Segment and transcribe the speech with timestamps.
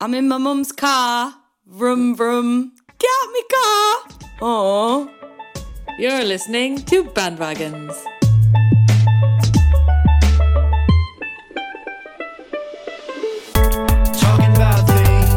[0.00, 1.34] I'm in my mum's car.
[1.66, 2.72] Vroom, vroom.
[2.98, 4.18] Get out me car.
[4.42, 5.10] Oh.
[5.98, 7.96] You're listening to Bandwagons.
[14.12, 15.36] Talking about things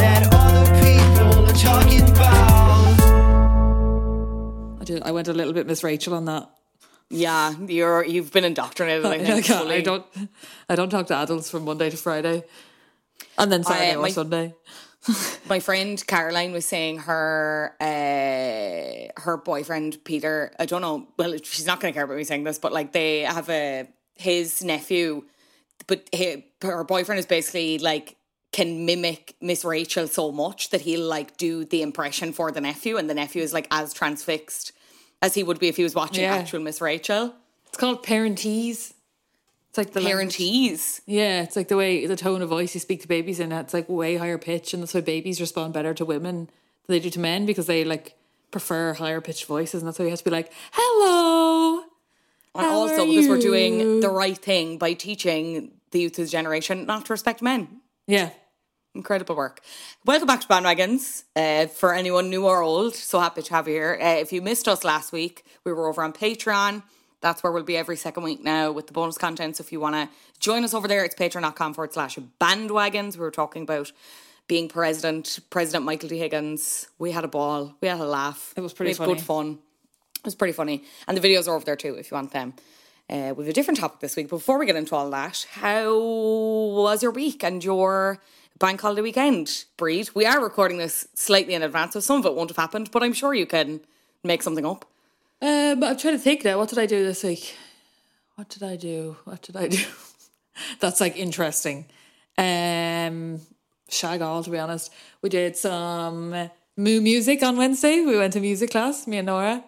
[0.00, 3.00] that other people are talking about.
[4.80, 5.02] I did.
[5.02, 6.48] I went a little bit Miss Rachel on that.
[7.10, 9.04] Yeah, you're you've been indoctrinated.
[9.04, 10.04] I, I, think, can't- I don't.
[10.68, 12.44] I don't talk to adults from Monday to Friday,
[13.38, 14.54] and then Saturday or my- Sunday.
[15.48, 20.52] My friend Caroline was saying her uh, her boyfriend Peter.
[20.58, 21.06] I don't know.
[21.16, 23.86] Well, she's not going to care about me saying this, but like they have a
[24.16, 25.22] his nephew,
[25.86, 28.16] but he, her boyfriend is basically like
[28.52, 32.96] can mimic Miss Rachel so much that he'll like do the impression for the nephew,
[32.96, 34.72] and the nephew is like as transfixed
[35.22, 36.34] as he would be if he was watching Yeah.
[36.34, 37.32] actual Miss Rachel.
[37.68, 38.92] It's called parentese.
[39.76, 40.36] It's like the language-
[41.04, 43.52] Yeah, it's like the way the tone of voice you speak to babies in.
[43.52, 46.46] It's like way higher pitch, and that's why babies respond better to women
[46.86, 48.14] than they do to men because they like
[48.50, 51.82] prefer higher pitched voices, and that's why you have to be like, "Hello."
[52.54, 56.30] And How also because we're doing the right thing by teaching the youth of the
[56.30, 57.82] generation not to respect men.
[58.06, 58.30] Yeah,
[58.94, 59.60] Incredible work.
[60.06, 61.24] Welcome back to Bandwagons.
[61.36, 63.98] Uh, for anyone new or old, so happy to have you here.
[64.00, 66.82] Uh, if you missed us last week, we were over on Patreon.
[67.20, 69.56] That's where we'll be every second week now with the bonus content.
[69.56, 73.14] So if you want to join us over there, it's patreon.com forward slash bandwagons.
[73.14, 73.92] We were talking about
[74.48, 76.18] being president, President Michael D.
[76.18, 76.88] Higgins.
[76.98, 77.74] We had a ball.
[77.80, 78.52] We had a laugh.
[78.56, 79.14] It was pretty had funny.
[79.14, 79.58] good fun.
[80.18, 80.84] It was pretty funny.
[81.08, 82.54] And the videos are over there too if you want them.
[83.08, 84.28] Uh, we have a different topic this week.
[84.28, 88.20] Before we get into all that, how was your week and your
[88.58, 89.46] bank holiday weekend,
[89.78, 90.14] Bríd?
[90.14, 93.04] We are recording this slightly in advance, so some of it won't have happened, but
[93.04, 93.80] I'm sure you can
[94.24, 94.84] make something up.
[95.42, 96.58] Um, I'm trying to think now.
[96.58, 97.56] What did I do this week?
[98.36, 99.16] What did I do?
[99.24, 99.82] What did I do?
[100.80, 101.86] That's like interesting.
[102.38, 103.40] Um,
[103.88, 104.92] shag all to be honest.
[105.22, 108.02] We did some moo music on Wednesday.
[108.02, 109.64] We went to music class, me and Nora,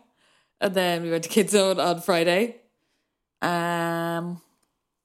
[0.61, 2.57] and then we went to Kids Zone on Friday.
[3.43, 4.41] Um,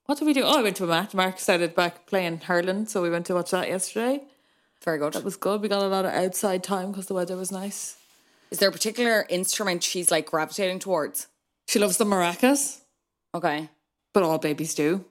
[0.06, 0.44] what did we do?
[0.44, 1.14] Oh, I went to a match.
[1.14, 4.24] Mark started back playing hurling, so we went to watch that yesterday.
[4.84, 5.14] Very good.
[5.14, 5.62] That was good.
[5.62, 7.96] We got a lot of outside time because the weather was nice.
[8.52, 11.28] Is there a particular instrument she's like gravitating towards?
[11.68, 12.82] She loves the maracas,
[13.34, 13.70] Okay.
[14.14, 15.06] but all babies do.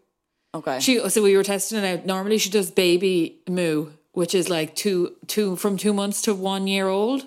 [0.55, 0.81] Okay.
[0.81, 2.07] She so we were testing it out.
[2.07, 6.67] Normally she does baby moo, which is like two two from two months to one
[6.67, 7.27] year old.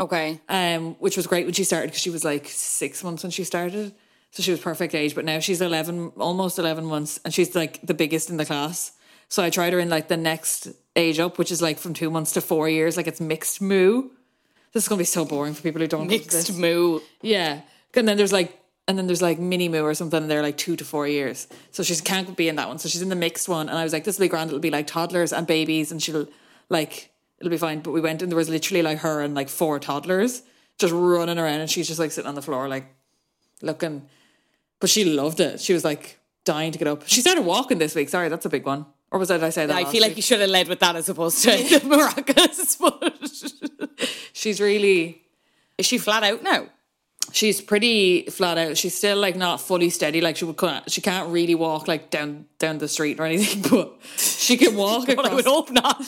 [0.00, 0.40] okay.
[0.48, 3.42] Um, which was great when she started because she was like six months when she
[3.44, 3.92] started,
[4.30, 5.14] so she was perfect age.
[5.16, 8.92] But now she's eleven, almost eleven months, and she's like the biggest in the class.
[9.28, 12.10] So I tried her in like the next age up, which is like from two
[12.10, 12.96] months to four years.
[12.96, 14.10] Like it's mixed moo.
[14.72, 16.06] This is gonna be so boring for people who don't.
[16.06, 17.00] Mixed moo.
[17.22, 17.62] Yeah.
[17.94, 20.56] And then there's like and then there's like mini moo or something, and they're like
[20.56, 21.48] two to four years.
[21.70, 22.78] So she can't be in that one.
[22.78, 23.68] So she's in the mixed one.
[23.68, 24.50] And I was like, this will be grand.
[24.50, 26.28] It'll be like toddlers and babies, and she'll
[26.68, 27.80] like it'll be fine.
[27.80, 30.42] But we went and there was literally like her and like four toddlers
[30.78, 32.86] just running around and she's just like sitting on the floor, like
[33.60, 34.08] looking
[34.80, 35.60] but she loved it.
[35.60, 37.06] She was like dying to get up.
[37.06, 38.08] She started walking this week.
[38.08, 38.86] Sorry, that's a big one.
[39.10, 39.76] Or was that did I say that?
[39.76, 40.18] I feel like week?
[40.18, 42.78] you should have led with that as opposed to the maracas.
[42.78, 44.00] But
[44.32, 45.22] she's really
[45.76, 46.68] is she flat out now?
[47.32, 48.76] she's pretty flat out.
[48.76, 50.20] She's still like not fully steady.
[50.20, 53.62] Like she would can't, she can't really walk like down down the street or anything,
[53.70, 56.04] but she can walk But I would hope not.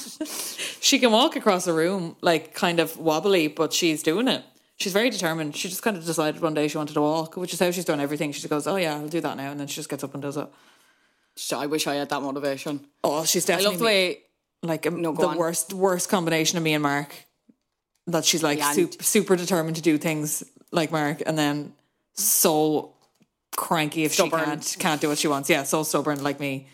[0.81, 4.45] She can walk across a room like kind of wobbly, but she's doing it.
[4.77, 5.55] She's very determined.
[5.55, 7.85] She just kind of decided one day she wanted to walk, which is how she's
[7.85, 8.33] done everything.
[8.33, 10.15] She just goes, "Oh yeah, I'll do that now," and then she just gets up
[10.15, 10.49] and does it.
[11.53, 12.87] I wish I had that motivation.
[13.03, 13.67] Oh, she's definitely.
[13.67, 14.19] I love the way
[14.63, 15.37] like um, No, the on.
[15.39, 17.15] worst worst combination of me and Mark.
[18.07, 20.43] That she's like Yeah, super, super determined to do things
[20.73, 21.73] like Mark, and then
[22.15, 22.93] so
[23.57, 24.41] cranky if Stubborn.
[24.41, 25.49] she can't can't do what she wants.
[25.49, 26.67] Yeah, so stubborn like me.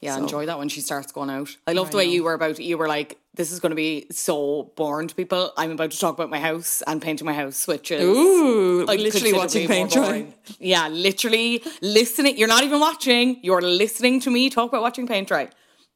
[0.00, 1.56] Yeah, So- enjoy that when she starts going out.
[1.66, 2.58] I love the way you were about.
[2.58, 5.98] You were like, "This is going to be so boring to people." I'm about to
[5.98, 9.92] talk about my house and painting my house, which is Ooh, like, literally watching paint
[9.92, 10.26] dry.
[10.58, 12.38] Yeah, literally listening.
[12.38, 13.38] You're not even watching.
[13.42, 15.48] You're listening to me talk about watching paint dry.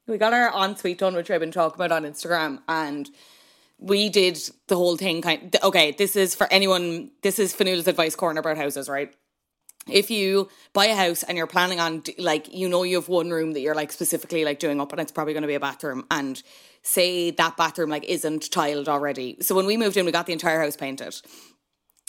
[0.07, 3.09] We got our ensuite done, which I've been talking about on Instagram, and
[3.77, 5.21] we did the whole thing.
[5.21, 5.55] Kind.
[5.55, 7.11] of, Okay, this is for anyone.
[7.21, 9.13] This is Fionnuala's advice corner about houses, right?
[9.87, 13.29] If you buy a house and you're planning on like you know you have one
[13.29, 15.59] room that you're like specifically like doing up and it's probably going to be a
[15.59, 16.43] bathroom and
[16.83, 20.33] say that bathroom like isn't tiled already so when we moved in we got the
[20.33, 21.15] entire house painted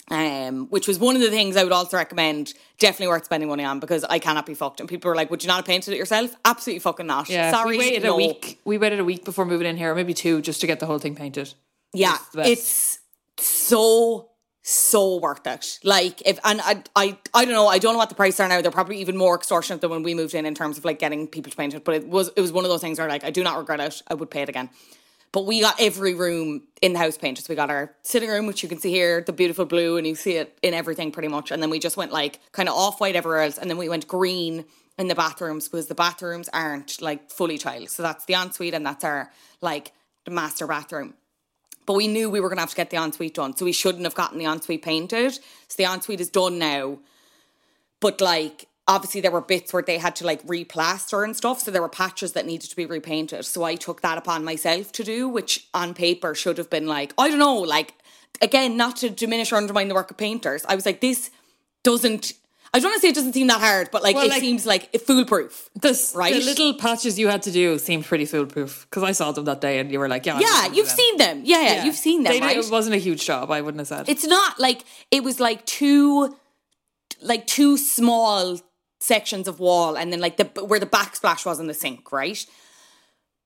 [0.09, 3.63] um which was one of the things i would also recommend definitely worth spending money
[3.63, 5.93] on because i cannot be fucked and people were like would you not have painted
[5.93, 8.13] it yourself absolutely fucking not Yeah, sorry we waited no.
[8.13, 8.59] a week.
[8.65, 10.99] We waited a week before moving in here, maybe two, just to get the whole
[10.99, 11.53] thing painted.
[11.93, 12.99] Yeah, it's
[13.37, 14.30] so
[14.63, 15.79] so worth it.
[15.83, 18.47] Like if and I I I don't know, I don't know what the prices are
[18.47, 18.61] now.
[18.61, 21.27] They're probably even more extortionate than when we moved in in terms of like getting
[21.27, 21.83] people to paint it.
[21.83, 23.79] But it was it was one of those things where like I do not regret
[23.79, 24.01] it.
[24.07, 24.69] I would pay it again.
[25.31, 27.45] But we got every room in the house painted.
[27.45, 30.05] So we got our sitting room, which you can see here, the beautiful blue, and
[30.05, 31.51] you see it in everything pretty much.
[31.51, 33.87] And then we just went like kind of off white everywhere else, and then we
[33.87, 34.65] went green
[34.97, 37.89] in the bathrooms because the bathrooms aren't like fully tiled.
[37.89, 39.31] So that's the ensuite, and that's our
[39.61, 39.93] like
[40.25, 41.13] the master bathroom.
[41.85, 43.55] But we knew we were going to have to get the ensuite done.
[43.55, 45.33] So we shouldn't have gotten the ensuite painted.
[45.33, 46.99] So the ensuite is done now.
[47.99, 51.61] But like, obviously, there were bits where they had to like replaster and stuff.
[51.61, 53.45] So there were patches that needed to be repainted.
[53.45, 57.13] So I took that upon myself to do, which on paper should have been like,
[57.17, 57.93] I don't know, like,
[58.41, 60.65] again, not to diminish or undermine the work of painters.
[60.67, 61.31] I was like, this
[61.83, 62.33] doesn't.
[62.73, 64.39] I don't want to say it doesn't seem that hard, but like Well, it like-
[64.39, 65.69] seems like foolproof.
[65.75, 66.33] This, Right?
[66.33, 69.59] The little patches you had to do seemed pretty foolproof because I saw them that
[69.59, 70.95] day, and you were like, "Yeah, I'm Yeah, you've them.
[70.95, 71.41] seen them.
[71.43, 71.83] Yeah, yeah, Yeah.
[71.85, 72.57] you've seen them, did- right?
[72.57, 73.51] It wasn't a huge job.
[73.51, 74.07] I wouldn't have said.
[74.09, 76.35] It's not like it was like two
[77.21, 78.59] like two small
[78.99, 82.45] sections of wall and then like the where the backsplash was in the sink, right?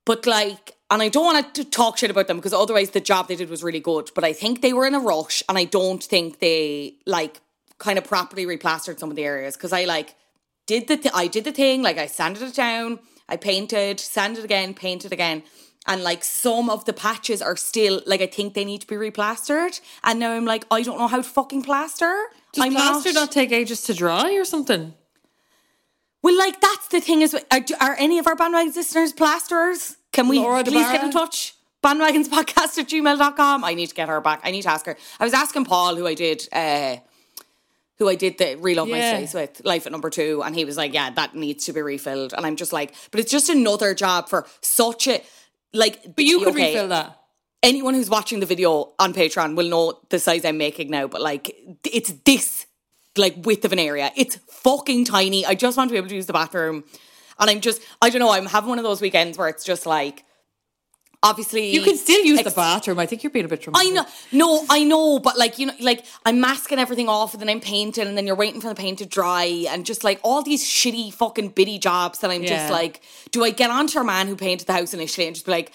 [0.05, 3.27] But like and I don't want to talk shit about them because otherwise the job
[3.27, 4.11] they did was really good.
[4.13, 7.41] But I think they were in a rush and I don't think they like
[7.77, 10.15] kind of properly replastered some of the areas because I like
[10.67, 12.99] did the th- I did the thing like I sanded it down,
[13.29, 15.43] I painted, sanded again, painted again,
[15.87, 18.95] and like some of the patches are still like I think they need to be
[18.95, 19.79] replastered.
[20.03, 22.25] And now I'm like I don't know how to fucking plaster.
[22.53, 24.93] Does I'm plaster not, not take ages to dry or something?
[26.23, 29.97] well, like that's the thing is are, are any of our bandwagon listeners plasterers?
[30.11, 31.53] Can we Laura please get in touch?
[31.83, 33.63] Bandwagons podcast at gmail.com.
[33.63, 34.41] I need to get her back.
[34.43, 34.97] I need to ask her.
[35.19, 36.95] I was asking Paul who I did uh
[37.97, 39.17] who I did the Relove My Yeah.
[39.17, 41.81] Space with, Life at Number Two, and he was like, Yeah, that needs to be
[41.81, 42.33] refilled.
[42.33, 45.21] And I'm just like, but it's just another job for such a
[45.73, 47.19] like But you could okay, refill that.
[47.63, 51.21] anyone who's watching the video on Patreon will know the size I'm making now, but
[51.21, 51.55] like
[51.85, 52.65] it's this
[53.17, 54.11] like width of an area.
[54.15, 55.45] It's fucking tiny.
[55.45, 56.83] I just want to be able to use the bathroom.
[57.39, 59.85] And I'm just I don't know, I'm having one of those weekends where it's just
[59.85, 60.23] like
[61.25, 62.99] obviously You can still use ex- the bathroom.
[62.99, 63.89] I think you're being a bit dramatic.
[63.89, 67.41] I know, no, I know, but like you know, like I'm masking everything off, and
[67.41, 70.19] then I'm painting, and then you're waiting for the paint to dry, and just like
[70.23, 72.49] all these shitty fucking bitty jobs that I'm Yeah.
[72.57, 73.01] just like,
[73.31, 75.71] do I get onto a man who painted the house initially and just be like,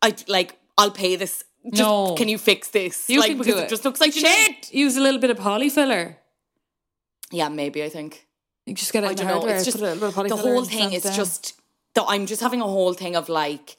[0.00, 1.44] I like, I'll pay this.
[1.70, 2.14] Just, No.
[2.14, 3.10] can you fix this?
[3.10, 3.64] You like can because do it.
[3.64, 3.68] it.
[3.68, 4.72] just looks like Did shit.
[4.72, 6.16] Use a little bit of polyfiller.
[7.30, 8.26] Yeah, maybe I think.
[8.64, 9.46] You just get it I don't know.
[9.46, 11.54] It's just put a little poly the whole thing is just.
[11.96, 13.76] I'm just having a whole thing of like.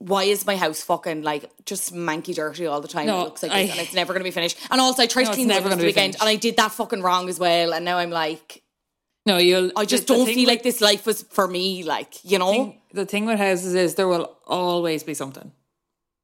[0.00, 3.06] Why is my house fucking like just manky dirty all the time?
[3.06, 4.58] No, it looks like I- and it's never going to be finished.
[4.70, 6.22] And also, I tried No, to clean the never windows gonna this be weekend, finished.
[6.22, 7.72] and I did that fucking wrong as well.
[7.74, 8.62] And now I'm like,
[9.26, 9.36] no.
[9.36, 9.70] You'll.
[9.76, 11.82] I just the- the don't thing feel with- like this life was for me.
[11.84, 15.52] Like you know, thing- the thing with houses is there will always be something.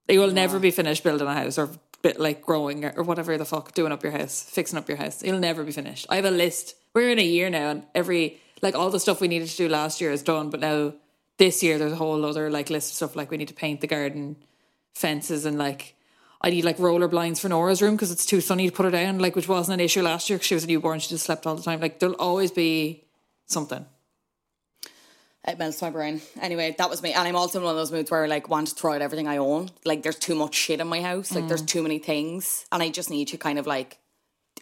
[0.09, 1.68] You will never be finished building a house or
[2.00, 5.23] bit like growing or whatever the fuck doing up your house, fixing up your house.
[5.23, 6.06] It'll never be finished.
[6.09, 6.76] I have a list.
[6.95, 9.68] We're in a year now, and every like all the stuff we needed to do
[9.68, 10.49] last year is done.
[10.49, 10.95] But now
[11.38, 13.81] this year there's a whole other like list of stuff like we need to paint
[13.81, 14.37] the garden
[14.95, 15.95] fences and like.
[16.38, 18.90] I need like roller blinds for Nora's room because it's too sunny to put her
[18.90, 21.00] down, like which wasn't an issue last year because she was a newborn.
[21.00, 21.81] She just slept all the time.
[21.81, 23.05] Like there'll always be
[23.47, 23.85] something.
[25.49, 26.21] it melts my brain.
[26.40, 28.49] Anyway, that was me, and I'm also in one of those moods where I like
[28.50, 29.71] want to throw out everything I own.
[29.85, 31.35] Like there's too much shit in my house.
[31.35, 31.49] Like Mm.
[31.49, 33.99] there's too many things, and I just need to kind of like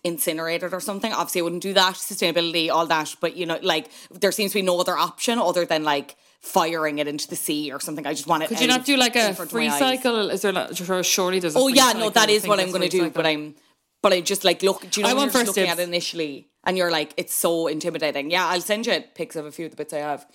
[0.05, 1.13] incinerate it or something.
[1.13, 1.95] Obviously, I wouldn't do that.
[1.95, 5.65] Sustainability, all that, but you know, like there seems to be no other option other
[5.65, 8.07] than like firing it into the sea or something.
[8.07, 8.49] I just want it.
[8.49, 10.31] Could you not do like a free cycle?
[10.31, 12.01] Is there sure, surely there's Oh yeah, cycle.
[12.01, 13.11] no, that I is what I'm going to do.
[13.11, 13.27] But.
[13.27, 13.55] I'm,
[14.03, 14.83] but I just like look.
[14.91, 17.67] Do you know I want first looking at it initially, and you're like, it's so
[17.69, 18.31] intimidating.
[18.31, 20.27] Yeah, I'll send you pics of a few of the bits I have.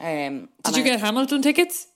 [0.00, 1.88] Um, Did you get Hamilton tickets?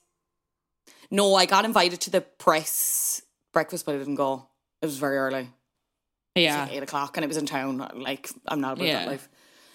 [1.09, 4.47] No, I got invited to the press breakfast, but I didn't go.
[4.81, 5.39] It was very early.
[6.35, 6.63] It was Yeah.
[6.63, 7.77] like eight o'clock, and it was in town.
[7.95, 8.99] Like I'm not about Yeah.
[8.99, 9.29] that life.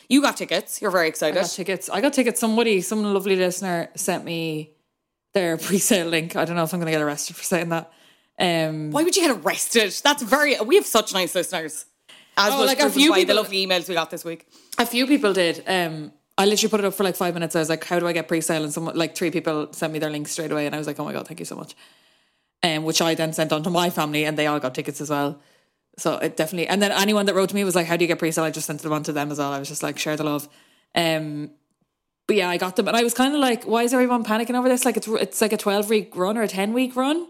[0.08, 0.80] You got tickets.
[0.80, 1.36] You're very excited.
[1.38, 1.90] I got tickets.
[1.90, 2.40] I got tickets.
[2.40, 4.72] Somebody, some lovely listener sent me
[5.34, 6.34] their pre-sale link.
[6.36, 7.92] I don't know if I'm going to get arrested for saying that.
[8.38, 9.92] Um, Why would you get arrested?
[10.02, 10.58] That's very.
[10.60, 11.84] We have such nice listeners.
[12.36, 14.46] As Oh, like a few by the people- lovely emails we got this week.
[14.78, 15.62] a few people did.
[15.66, 17.56] Um, I literally put it up for like five minutes.
[17.56, 19.98] I was like, "How do I get pre-sale?" And someone, like three people, sent me
[19.98, 21.74] their link straight away, and I was like, "Oh my god, thank you so much."
[22.62, 25.10] Um, which I then sent on to my family, and they all got tickets as
[25.10, 25.40] well.
[25.99, 28.09] So it definitely, and then anyone that wrote to me was like, "How do you
[28.09, 29.52] get pre-sale?" I just sent them on to them as well.
[29.52, 30.49] I was just like, "Share the love."
[30.95, 31.50] Um,
[32.26, 34.55] but yeah, I got them, and I was kind of like, "Why is everyone panicking
[34.55, 34.85] over this?
[34.85, 37.26] Like it's it's like a twelve week run or a ten week run."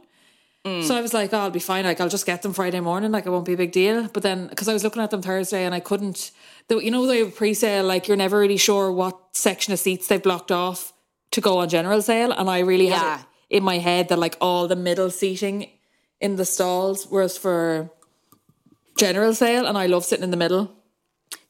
[0.83, 1.85] So I was like, oh, I'll be fine.
[1.87, 3.11] Like, I'll just get them Friday morning.
[3.11, 4.07] Like, it won't be a big deal.
[4.13, 6.31] But then, because I was looking at them Thursday and I couldn't,
[6.67, 9.79] the, you know, they have pre sale, like, you're never really sure what section of
[9.79, 10.93] seats they've blocked off
[11.31, 12.33] to go on general sale.
[12.33, 12.99] And I really Yeah.
[12.99, 15.71] had it in my head that, like, all the middle seating
[16.21, 17.91] in the stalls was for
[18.99, 19.67] general sale.
[19.67, 20.71] And I love sitting in the middle.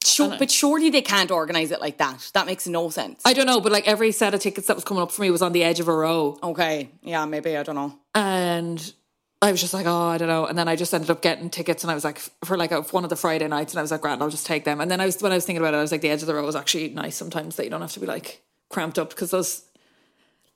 [0.04, 2.30] Sure, but surely they can't organize it like that.
[2.34, 3.20] That makes no sense.
[3.24, 5.30] I don't know, but like every set of tickets that was coming up for me
[5.30, 6.38] was on the edge of a row.
[6.42, 7.94] okay, yeah, maybe I don't know.
[8.14, 8.92] and
[9.40, 10.46] I was just like, oh, I don't know.
[10.46, 12.82] And then I just ended up getting tickets, and I was like, for like a,
[12.82, 14.80] one of the Friday nights, and I was like, grand, I'll just take them.
[14.80, 16.22] And then I was when I was thinking about it, I was like, the edge
[16.22, 18.98] of the row is actually nice sometimes that you don't have to be like cramped
[18.98, 19.62] up because those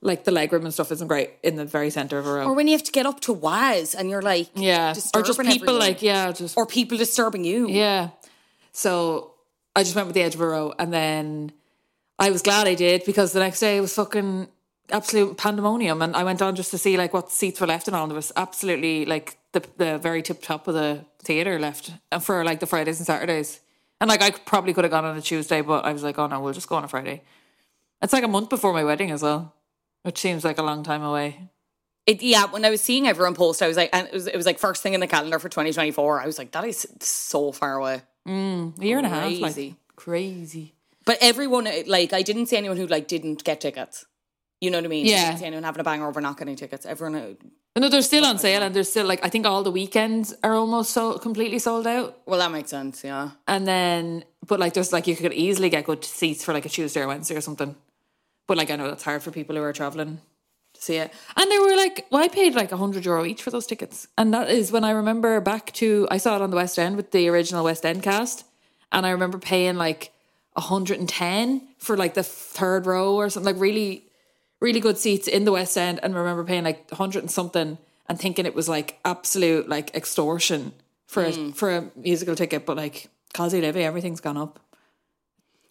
[0.03, 2.45] like the leg room and stuff isn't great in the very center of a row.
[2.45, 5.39] Or when you have to get up to Waz and you're like, yeah, or just
[5.39, 5.79] people everyone.
[5.79, 7.67] like yeah, just or people disturbing you.
[7.69, 8.09] yeah.
[8.73, 9.33] So
[9.75, 11.51] I just went with the edge of a row, and then
[12.19, 14.47] I was glad I did because the next day it was fucking
[14.91, 17.95] absolute pandemonium, and I went on just to see like what seats were left and
[17.95, 18.03] all.
[18.03, 22.23] And there was absolutely like the the very tip top of the theater left, and
[22.23, 23.59] for like the Fridays and Saturdays.
[24.01, 26.27] And like I probably could have gone on a Tuesday, but I was like, oh
[26.27, 27.21] no, we'll just go on a Friday.
[28.01, 29.53] It's like a month before my wedding as well,
[30.03, 31.49] which seems like a long time away.
[32.05, 34.35] It, yeah, when I was seeing everyone post, I was like, and it was, it
[34.35, 36.21] was like first thing in the calendar for 2024.
[36.21, 38.01] I was like, that is so far away.
[38.27, 39.75] A year and a half, like Crazy.
[39.95, 40.75] crazy.
[41.05, 44.05] But everyone, like, I didn't see anyone who like didn't get tickets.
[44.61, 45.05] You know what I mean?
[45.05, 45.25] I Yeah.
[45.27, 46.85] didn't see anyone having a banger over not getting tickets.
[46.85, 47.33] Everyone, uh,
[47.79, 50.53] No, they're still on sale, and they're still like I think all the weekends are
[50.55, 52.19] almost so completely sold out.
[52.25, 53.03] well, that makes sense.
[53.03, 53.31] Yeah.
[53.47, 56.69] And then, but like there's like you could easily get good seats for like a
[56.69, 57.75] Tuesday or Wednesday or something.
[58.47, 60.19] But like I know that's hard for people who are traveling
[60.73, 61.13] to see it.
[61.37, 64.07] And they were like, well, I paid like a hundred euro each for those tickets,
[64.17, 66.95] and that is when I remember back to I saw it on the West End
[66.95, 68.45] with the original West End cast,
[68.91, 70.11] and I remember paying like
[70.55, 74.05] a hundred and ten for like the third row or something like really
[74.63, 77.77] really good seats in the West End and remember paying like a hundred and something
[78.07, 80.71] and thinking it was like absolute like extortion
[81.05, 81.51] for a, hmm.
[81.51, 84.59] for a musical ticket, but like Cosy Levy, everything's gone up.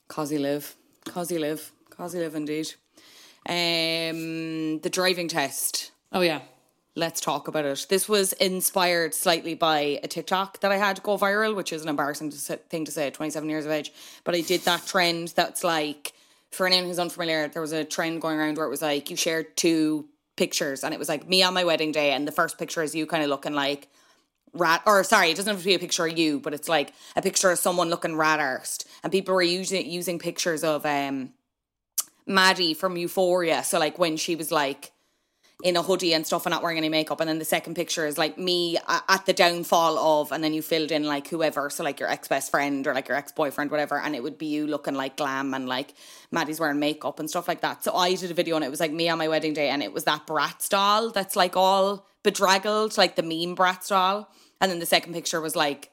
[0.09, 0.77] Cosy live.
[1.07, 1.73] Cosy live.
[1.97, 2.73] Cosy live indeed.
[3.49, 5.93] Um, the driving test.
[6.13, 6.41] Oh yeah.
[6.95, 7.87] Let's talk about it.
[7.89, 11.89] This was inspired slightly by a TikTok that I had go viral, which is an
[11.89, 13.93] embarrassing thing to say at 27 years of age.
[14.25, 16.13] But I did that trend that's like,
[16.51, 19.17] for anyone who's unfamiliar, there was a trend going around where it was like you
[19.17, 20.07] shared two
[20.37, 22.95] pictures and it was like me on my wedding day, and the first picture is
[22.95, 23.89] you kind of looking like
[24.53, 26.93] rat or sorry, it doesn't have to be a picture of you, but it's like
[27.17, 28.85] a picture of someone looking rat arsed.
[29.03, 31.31] And people were using using pictures of um
[32.27, 33.65] Maddie from Euphoria.
[33.65, 34.93] So like when she was like
[35.63, 37.21] in a hoodie and stuff and not wearing any makeup.
[37.21, 40.61] And then the second picture is like me at the downfall of, and then you
[40.61, 43.71] filled in like whoever, so like your ex best friend or like your ex boyfriend,
[43.71, 43.99] whatever.
[43.99, 45.95] And it would be you looking like glam and like
[46.33, 47.85] Maddie's wearing makeup and stuff like that.
[47.85, 49.83] So I did a video and it was like me on my wedding day, and
[49.83, 54.33] it was that Bratz doll that's like all bedraggled, like the meme Bratz doll.
[54.61, 55.91] And then the second picture was like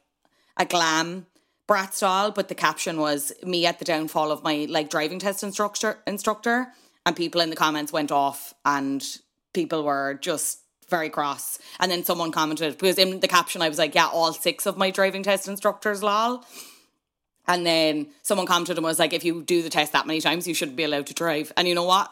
[0.57, 1.27] a glam
[1.69, 5.43] Bratz doll, but the caption was me at the downfall of my like driving test
[5.43, 6.69] instructor instructor.
[7.05, 9.05] And people in the comments went off and
[9.53, 10.59] people were just
[10.89, 11.59] very cross.
[11.79, 14.77] And then someone commented because in the caption I was like, Yeah, all six of
[14.77, 16.43] my driving test instructors lol.
[17.47, 20.47] And then someone commented and was like, if you do the test that many times,
[20.47, 21.51] you shouldn't be allowed to drive.
[21.57, 22.11] And you know what?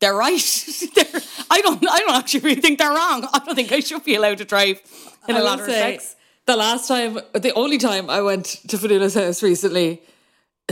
[0.00, 0.40] They're right.
[0.94, 1.84] they're, I don't.
[1.86, 3.28] I don't actually really think they're wrong.
[3.32, 4.80] I don't think I should be allowed to drive
[5.28, 6.16] in a I lot will of respects.
[6.50, 10.02] The last time, the only time I went to Fionnuala's house recently,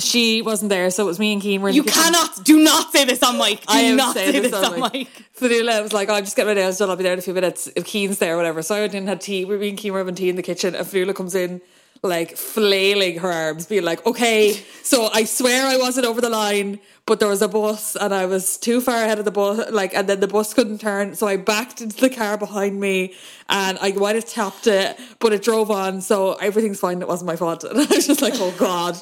[0.01, 1.63] she wasn't there, so it was me and Keen.
[1.63, 2.45] Were You cannot.
[2.45, 3.61] Do not say this on mic.
[3.61, 5.09] Do I am not saying say this this on on mic.
[5.39, 6.91] Fionnuala was like, oh, I'm just getting my nails done.
[6.91, 7.71] I'll be there in a few minutes.
[7.77, 8.61] If Keen's there or whatever.
[8.61, 9.45] So I went in and had tea.
[9.45, 10.75] We me and Keen were having tea in the kitchen.
[10.75, 11.61] And Fadula comes in
[12.03, 14.53] like flailing her arms, being like, okay,
[14.83, 18.27] so I swear I wasn't over the line, but there was a bus and I
[18.27, 21.15] was too far ahead of the bus, like, and then the bus couldn't turn.
[21.15, 23.15] So I backed into the car behind me
[23.49, 26.01] and I might have tapped it, but it drove on.
[26.01, 27.01] So everything's fine.
[27.03, 27.65] It wasn't my fault.
[27.65, 28.97] And I was just like, oh God.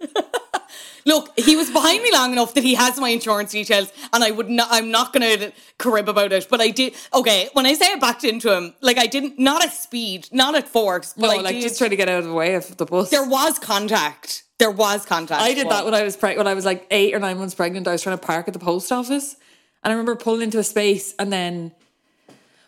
[1.04, 4.30] Look, he was behind me long enough that he has my insurance details, and I
[4.30, 4.68] would not.
[4.70, 6.94] I'm not going to crib about it, but I did.
[7.12, 10.54] Okay, when I say I backed into him, like I didn't, not at speed, not
[10.54, 11.62] at force, but No, I like did.
[11.62, 13.10] just trying to get out of the way of the bus.
[13.10, 14.44] there was contact.
[14.58, 15.42] There was contact.
[15.42, 17.54] I did that when I was preg- when I was like eight or nine months
[17.54, 17.88] pregnant.
[17.88, 19.34] I was trying to park at the post office,
[19.82, 21.72] and I remember pulling into a space, and then,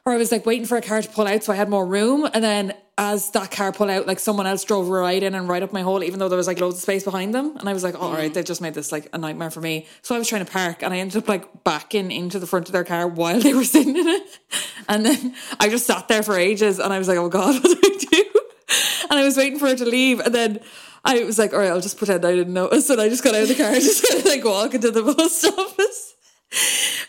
[0.06, 1.86] or I was like waiting for a car to pull out, so I had more
[1.86, 2.28] room.
[2.32, 5.62] And then as that car pulled out, like someone else drove right in and right
[5.62, 7.56] up my hole, even though there was like loads of space behind them.
[7.56, 8.34] And I was like, all right, mm.
[8.34, 9.86] they've just made this like a nightmare for me.
[10.02, 12.68] So I was trying to park, and I ended up like backing into the front
[12.68, 14.38] of their car while they were sitting in it.
[14.88, 17.80] And then I just sat there for ages, and I was like, oh god, what
[17.80, 18.40] do I do?
[19.10, 20.60] And I was waiting for her to leave, and then.
[21.06, 22.88] I was like, all right, I'll just pretend I didn't notice.
[22.88, 25.44] And I just got out of the car and just like walk into the post
[25.44, 26.13] office.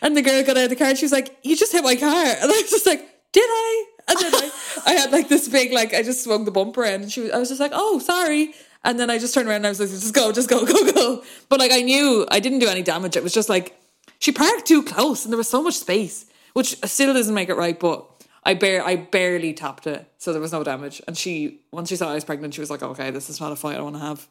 [0.02, 1.84] And the girl got out of the car and she was like, you just hit
[1.84, 2.26] my car.
[2.26, 3.00] And I was just like,
[3.32, 3.86] did I?
[4.08, 4.52] And then I,
[4.86, 7.32] I had like this big, like, I just swung the bumper in and she was,
[7.32, 8.54] I was just like, oh, sorry.
[8.84, 10.92] And then I just turned around and I was like, just go, just go, go,
[10.92, 11.24] go.
[11.50, 13.16] But like, I knew I didn't do any damage.
[13.18, 13.76] It was just like,
[14.20, 17.56] she parked too close and there was so much space, which still doesn't make it
[17.56, 17.80] right.
[17.80, 18.06] But
[18.44, 20.08] I bare, I barely tapped it.
[20.20, 21.02] So there was no damage.
[21.08, 23.52] And she, once she saw I was pregnant, she was like, okay, this is not
[23.52, 24.28] a fight I want to have.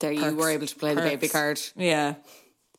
[0.00, 2.16] There, you were able to play the baby card, Yeah.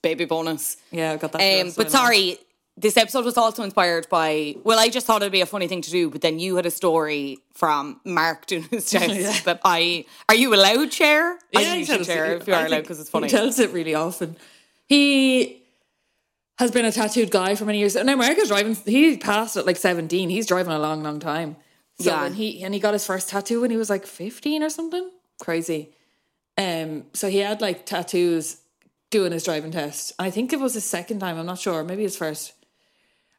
[0.09, 0.77] Baby bonus.
[0.91, 1.41] Yeah, I got that.
[1.65, 2.38] Um, but sorry,
[2.77, 4.55] this episode was also inspired by.
[4.63, 6.65] Well, I just thought it'd be a funny thing to do, but then you had
[6.65, 10.05] a story from Mark doing his test that I.
[10.29, 11.27] Are you allowed share?
[11.55, 13.27] I think he you should share if you are allowed because it's funny.
[13.27, 14.35] He tells it really often.
[14.88, 15.63] He
[16.59, 17.95] has been a tattooed guy for many years.
[17.95, 18.75] Now America's driving.
[18.85, 20.29] He passed at like seventeen.
[20.29, 21.55] He's driving a long, long time.
[22.00, 22.25] So Yeah.
[22.25, 25.09] and he and he got his first tattoo when he was like fifteen or something.
[25.41, 25.89] Crazy.
[26.57, 27.05] Um.
[27.13, 28.57] So he had like tattoos
[29.17, 30.13] doing his driving test.
[30.19, 31.38] I think it was his second time.
[31.38, 31.84] I'm not sure.
[31.84, 32.53] Maybe his first.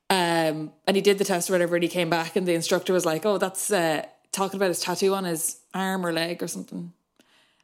[0.09, 0.73] Um.
[0.87, 3.05] And he did the test or whatever, and he came back, and the instructor was
[3.05, 6.92] like, "Oh, that's uh, talking about his tattoo on his arm or leg or something."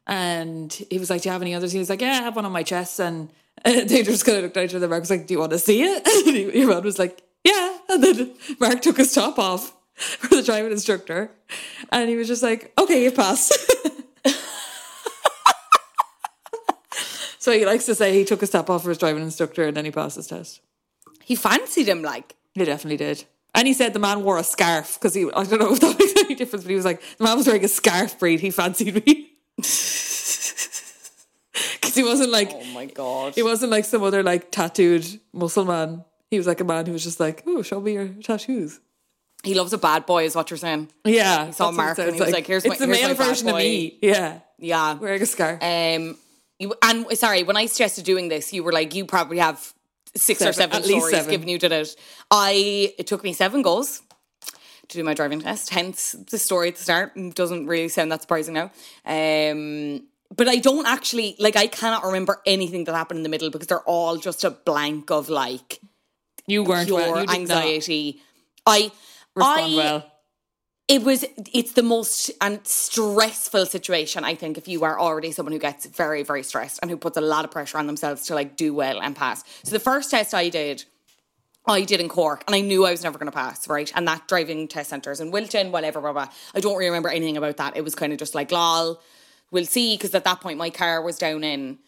[0.05, 1.71] And he was like, Do you have any others?
[1.71, 2.99] He was like, Yeah, I have one on my chest.
[2.99, 3.29] And
[3.65, 5.59] they just kind of looked out of the Mark was like, Do you want to
[5.59, 6.07] see it?
[6.27, 7.77] And he, your man was like, Yeah.
[7.89, 11.31] And then Mark took his top off for the driving instructor.
[11.91, 13.53] And he was just like, Okay, you passed.
[17.43, 19.75] So he likes to say he took a step off for his driving instructor and
[19.75, 20.61] then he passed his test.
[21.25, 22.37] He fancied him like.
[22.53, 23.25] He definitely did.
[23.53, 25.99] And he said the man wore a scarf because he, I don't know if that
[25.99, 28.39] makes any difference, but he was like, the man was wearing a scarf Bríd.
[28.39, 29.31] He fancied me.
[31.75, 33.35] Because he wasn't like, Oh my god.
[33.35, 36.05] he wasn't like some other like tattooed muscle man.
[36.31, 38.79] He was like a man who was just like, oh, show me your tattoos.
[39.43, 40.87] He loves a bad boy, is what you're saying.
[41.05, 41.47] Yeah.
[41.47, 43.07] He saw that's what it Mark and he was like, "Here's it's my- the here's
[43.07, 43.99] male version of boy." me.
[44.01, 44.39] Yeah.
[44.57, 44.93] Yeah.
[44.93, 45.61] Wearing a scarf.
[45.61, 46.17] Um,
[46.63, 49.73] you, and sorry, when I suggested doing this, you were like, you probably have
[50.15, 51.31] six or Seven, seven at least stories seven.
[51.31, 51.95] given you did it.
[52.31, 54.01] I it took me seven goals
[54.87, 55.69] to do my driving test.
[55.69, 58.71] Hence the story at the start doesn't really sound that surprising now.
[59.05, 61.55] Um, but I don't actually like.
[61.55, 65.11] I cannot remember anything that happened in the middle because they're all just a blank
[65.11, 65.79] of like
[66.47, 67.23] you weren't pure well.
[67.23, 68.21] You anxiety.
[68.65, 68.91] I
[69.35, 70.12] respond I well.
[70.93, 75.51] It was it's the most and stressful situation i think if you are already someone
[75.51, 78.35] who gets very very stressed and who puts a lot of pressure on themselves to
[78.35, 80.85] like do well and pass so the first test i did
[81.65, 83.89] I did in Cork, and I knew I was never going to pass, right?
[83.95, 86.27] And that driving test centres in Wilton, whatever, blah, blah.
[86.53, 87.77] I don't really remember anything about that.
[87.77, 88.99] It was kind of just like, lol,
[89.49, 91.79] we'll see, because at that point my car was down in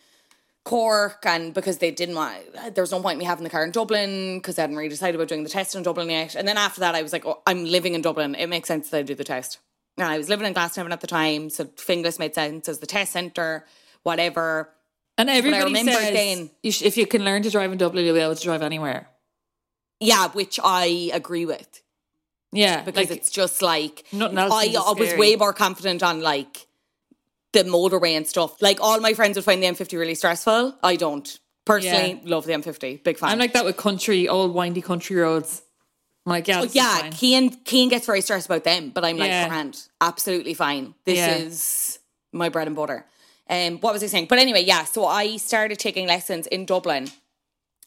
[0.66, 2.42] Cork, and because they didn't want,
[2.74, 4.90] there was no point in me having the car in Dublin because I hadn't really
[4.90, 6.34] decided about doing the test in Dublin yet.
[6.36, 8.34] And then after that, I was like, oh, I'm living in Dublin.
[8.34, 9.60] It makes sense that I do the test.
[9.98, 12.88] And I was living in Glasnevin at the time, so Finglas made sense as the
[12.88, 13.66] test centre,
[14.02, 14.72] whatever.
[15.20, 18.04] And everybody remember says saying- you sh- if you can learn to drive in Dublin,
[18.04, 19.08] you'll be able to drive anywhere.
[20.00, 21.82] Yeah, which I agree with.
[22.52, 26.22] Yeah, because like, it's just like nothing else I, I was way more confident on
[26.22, 26.66] like
[27.64, 28.62] the motorway and stuff.
[28.62, 30.76] Like all my friends would find the M50 really stressful.
[30.84, 33.04] I don't personally love the M50.
[33.04, 33.30] Big fan.
[33.30, 35.62] I'm like that with country, old windy country roads.
[36.26, 37.12] I'm like, yeah, Oh, yeah, fine.
[37.12, 39.48] Kean Kean gets very stressed about them, but I'm like, Yeah.
[39.48, 40.96] grand, absolutely fine.
[41.06, 41.36] This Yeah.
[41.36, 42.00] is
[42.34, 43.06] my bread and butter.
[43.48, 44.26] Um, what was I saying?
[44.28, 44.86] But anyway, yeah.
[44.86, 47.12] So I started taking lessons in Dublin,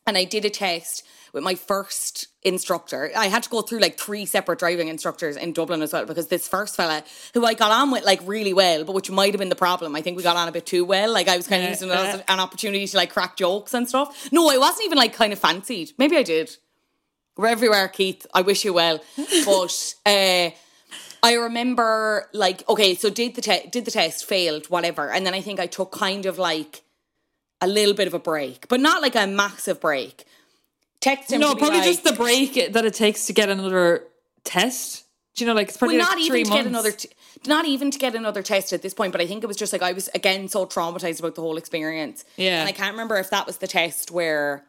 [0.07, 1.03] and I did a test
[1.33, 3.13] with my first instructor.
[3.17, 6.29] I had to go through like three separate driving instructors in Dublin as well because
[6.29, 9.39] this first fella, who I got on with like really well, but which might have
[9.39, 9.95] been the problem.
[9.95, 11.13] I think we got on a bit too well.
[11.13, 13.89] Like I was kind of using it as an opportunity to like crack jokes and
[13.89, 14.29] stuff.
[14.33, 15.93] No, I wasn't even like kind of fancied.
[15.99, 16.57] Maybe I did.
[17.37, 18.27] We're everywhere, Keith.
[18.35, 19.01] I wish you well.
[19.45, 20.51] But uh,
[21.23, 25.35] I remember like okay, so did the te- did the test, failed, whatever, and then
[25.35, 26.83] I think I took kind of like
[27.61, 30.25] a little bit of a break, but not like a massive break.
[31.01, 34.05] Text him No, probably like- just the break that it takes to get another
[34.45, 35.05] test.
[35.37, 37.09] Do you know, like it's probably well, like not three even to get another, t-
[37.47, 39.13] not even to get another test at this point.
[39.13, 41.57] But I think it was just like I was again so traumatized about the whole
[41.57, 42.25] experience.
[42.37, 42.59] Yeah.
[42.59, 44.65] and I can't remember if that was the test where,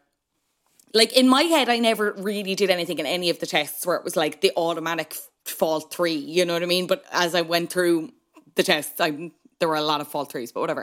[0.94, 3.96] like in my head, I never really did anything in any of the tests where
[3.98, 5.16] it was like the automatic
[5.46, 6.14] fault three.
[6.14, 6.86] You know what I mean?
[6.86, 8.12] But as I went through
[8.54, 10.82] the tests, I there were a lot of fault threes, but whatever.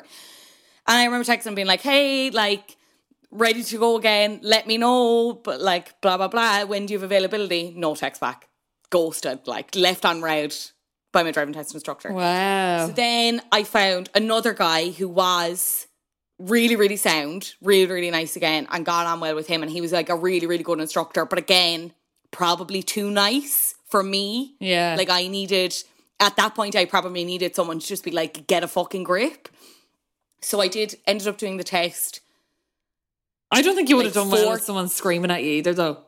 [0.89, 2.76] And I remember texting him being like, "Hey, like."
[3.31, 4.41] Ready to go again?
[4.43, 5.33] Let me know.
[5.33, 6.65] But like, blah blah blah.
[6.65, 7.75] When do you have availability?
[7.77, 8.49] No text back.
[8.91, 9.47] Ghosted.
[9.47, 10.55] Like left on red
[11.13, 12.13] by my driving test instructor.
[12.13, 12.89] Wow.
[12.89, 15.87] Then I found another guy who was
[16.39, 19.63] really, really sound, really, really nice again, and got on well with him.
[19.63, 21.25] And he was like a really, really good instructor.
[21.25, 21.95] But again,
[22.31, 24.57] probably too nice for me.
[24.61, 24.95] Yeah.
[24.99, 25.75] Like I needed,
[26.21, 29.49] at that point, I probably needed someone to just be like, get a fucking grip.
[30.43, 32.21] So I did, ended up doing the test.
[33.51, 35.53] I don't think you would like have done well four- with someone screaming at you
[35.53, 35.99] either, though.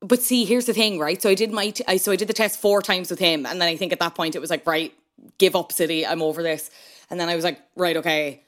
[0.00, 1.20] But see, here's the thing, right?
[1.20, 3.46] So I did my, t- I, so I did the test four times with him,
[3.46, 4.94] and then I think at that point it was like, right,
[5.38, 6.70] give up, city, I'm over this.
[7.10, 8.42] And then I was like, right, okay.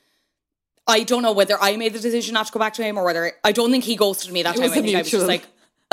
[0.87, 3.05] I don't know whether I made the decision not to go back to him or
[3.05, 4.71] whether I don't think he ghosted me that It time.
[4.71, 5.29] I think I was just mutual.
[5.29, 5.47] like,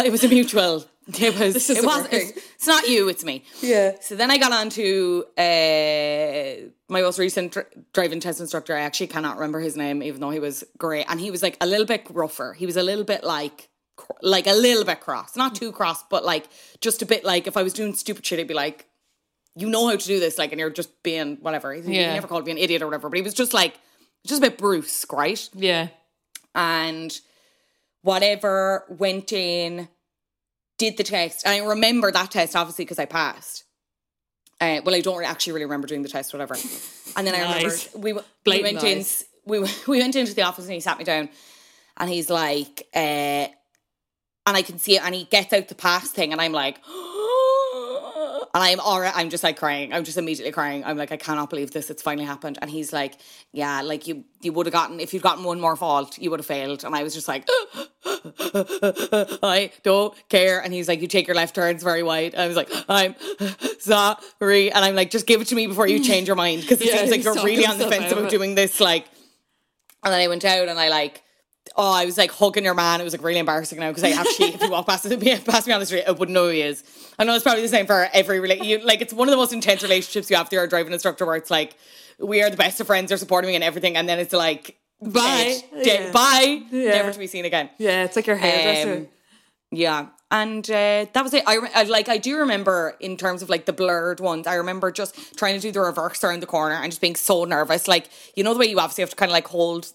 [0.03, 0.85] it was a mutual.
[1.07, 1.53] It was.
[1.53, 2.07] This it isn't was.
[2.11, 3.07] It's, it's not you.
[3.07, 3.43] It's me.
[3.61, 3.93] Yeah.
[4.01, 8.75] So then I got on to uh, my most recent dr- driving test instructor.
[8.75, 11.05] I actually cannot remember his name, even though he was great.
[11.07, 12.53] And he was like a little bit rougher.
[12.53, 15.35] He was a little bit like, cr- like a little bit cross.
[15.37, 16.47] Not too cross, but like
[16.81, 18.85] just a bit like if I was doing stupid shit, he'd be like,
[19.55, 21.73] you know how to do this, like, and you're just being whatever.
[21.73, 23.79] He, he never called me an idiot or whatever, but he was just like,
[24.25, 25.49] just a bit brusque, right?
[25.53, 25.87] Yeah.
[26.53, 27.17] and
[28.01, 29.87] whatever went in,
[30.77, 31.45] did the test.
[31.45, 33.63] And I remember that test obviously because I passed.
[34.59, 36.55] Uh, well, I don't actually really remember doing the test, whatever.
[37.15, 39.05] And then I remember we, we went in.
[39.45, 41.29] We we went into the office and he sat me down,
[41.97, 43.53] and he's like, uh, and
[44.45, 46.79] I can see it, and he gets out the pass thing, and I'm like.
[48.57, 49.13] And I'm alright.
[49.15, 49.93] I'm just like crying.
[49.93, 50.83] I'm just immediately crying.
[50.83, 51.91] I'm like, I cannot believe this.
[51.91, 52.57] It's finally happened.
[52.59, 53.13] And he's like,
[53.51, 56.39] Yeah, like you, you would have gotten if you'd gotten one more fault, you would
[56.39, 56.83] have failed.
[56.83, 57.47] And I was just like,
[59.43, 60.59] I don't care.
[60.59, 62.33] And he's like, You take your left turns very wide.
[62.33, 63.13] I was like, I'm
[63.77, 64.71] sorry.
[64.71, 66.87] And I'm like, Just give it to me before you change your mind because it
[66.91, 68.79] Yeah, seems like you're really on the fence about doing this.
[68.79, 69.05] Like,
[70.03, 71.21] and then I went out and I like,
[71.75, 73.01] oh, I was like hugging your man.
[73.01, 75.03] It was like really embarrassing now because I actually, if you walk past,
[75.45, 76.83] past me on the street, I wouldn't know who he is.
[77.19, 78.83] I know it's probably the same for every relationship.
[78.85, 81.35] Like, it's one of the most intense relationships you have with your driving instructor where
[81.35, 81.75] it's like,
[82.19, 83.95] we are the best of friends, they're supporting me and everything.
[83.97, 85.61] And then it's like, Bye.
[85.71, 86.11] dead, dead, Yeah.
[86.11, 86.89] bye, Yeah.
[86.91, 87.69] never to be seen again.
[87.77, 88.93] Yeah, it's like your hairdresser.
[89.01, 89.07] Um,
[89.71, 91.43] yeah, and uh, that was it.
[91.45, 94.47] I, I like I do remember in terms of like the blurred ones.
[94.47, 97.43] I remember just trying to do the reverse around the corner and just being so
[97.43, 97.87] nervous.
[97.87, 99.91] Like you know the way you obviously have to kind of like hold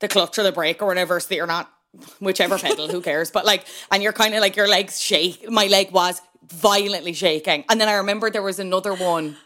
[0.00, 1.70] the clutch or the brake or whatever so that you're not
[2.20, 2.88] whichever pedal.
[2.88, 3.30] who cares?
[3.30, 5.50] But like, and you're kind of like your legs shake.
[5.50, 9.36] My leg was violently shaking, and then I remember there was another one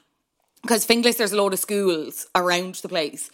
[0.62, 3.30] because Finglas there's a load of schools around the place,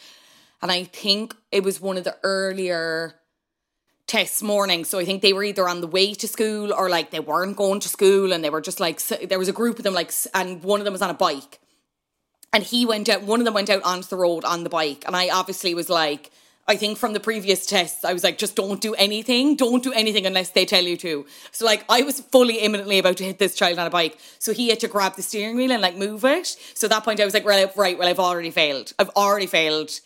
[0.62, 3.14] and I think it was one of the earlier
[4.08, 4.84] tests morning.
[4.84, 7.56] So I think they were either on the way to school or like they weren't
[7.56, 10.10] going to school and they were just like, there was a group of them like,
[10.34, 11.60] and one of them was on a bike.
[12.52, 15.04] And he went out, one of them went out onto the road on the bike.
[15.06, 16.30] And I obviously was like,
[16.68, 19.56] I think from the previous tests, I was like, just don't do anything.
[19.56, 21.24] Don't do anything unless they tell you to.
[21.50, 24.18] So, like, I was fully imminently about to hit this child on a bike.
[24.38, 26.46] So he had to grab the steering wheel and, like, move it.
[26.74, 28.92] So at that point, I was like, right, right, well, I've already failed.
[28.98, 29.98] I've already failed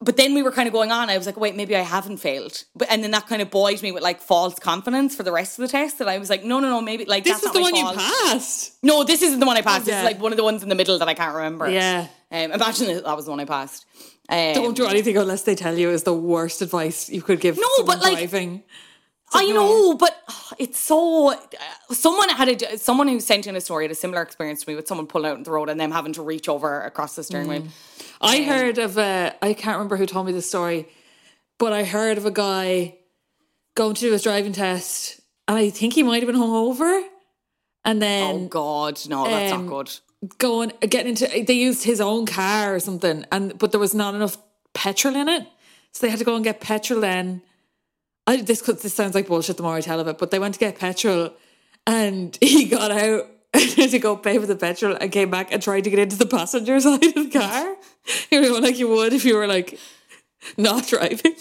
[0.00, 1.10] but then we were kind of going on.
[1.10, 2.62] I was like, wait, maybe I haven't failed.
[2.76, 5.58] But and then that kind of buoyed me with like false confidence for the rest
[5.58, 6.00] of the test.
[6.00, 7.72] And I was like, no, no, no, maybe like This that's is not the one
[7.72, 7.96] fault.
[7.96, 8.74] you passed.
[8.84, 9.86] No, this isn't the one I passed.
[9.86, 10.02] This Yeah.
[10.02, 11.68] is like one of the ones in the middle that I can't remember.
[11.68, 12.06] Yeah.
[12.30, 13.86] Um, imagine that that was the one I passed.
[14.28, 17.56] Um, Don't do anything unless they tell you is the worst advice you could give
[17.56, 18.62] No, but, like, driving.
[19.32, 21.32] I know, but oh, it's so.
[21.32, 21.36] Uh,
[21.92, 24.74] someone had a someone who sent in a story had a similar experience to me
[24.74, 27.22] with someone pulling out on the road and them having to reach over across the
[27.22, 27.64] steering wheel.
[28.20, 30.88] I heard of a, I can't remember who told me the story,
[31.58, 32.96] but I heard of a guy
[33.74, 37.04] going to do his driving test, and I think he might have been hungover,
[37.84, 39.98] and then, Oh God, no, that's um, not good.
[40.38, 41.26] Going getting into.
[41.44, 44.36] They used his own car or something, and but there was not enough
[44.74, 45.46] petrol in it,
[45.92, 47.00] so they had to go and get petrol.
[47.00, 47.42] Then,
[48.26, 50.38] I this could this sounds like bullshit the more I tell of it, but they
[50.38, 51.32] went to get petrol,
[51.86, 53.26] and he got out.
[53.54, 56.26] to go pay for the petrol and came back and tried to get into the
[56.26, 57.76] passenger side of the car.
[58.30, 59.78] You know, like you would if you were like
[60.58, 61.34] not driving.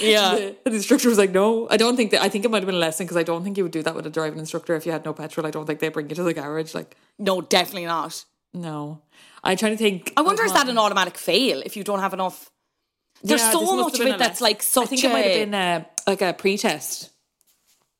[0.00, 0.34] Yeah.
[0.34, 2.22] The, the instructor was like, no, I don't think that.
[2.22, 3.82] I think it might have been a lesson because I don't think you would do
[3.82, 5.46] that with a driving instructor if you had no petrol.
[5.46, 6.74] I don't think they bring you to the garage.
[6.74, 8.24] Like, No, definitely not.
[8.52, 9.00] no.
[9.44, 10.12] I'm trying to think.
[10.16, 12.48] I wonder, is that an automatic fail if you don't have enough?
[13.24, 15.06] There's Yeah, so much of it that's like such I think a.
[15.08, 17.10] it might have been a, like a pre-test.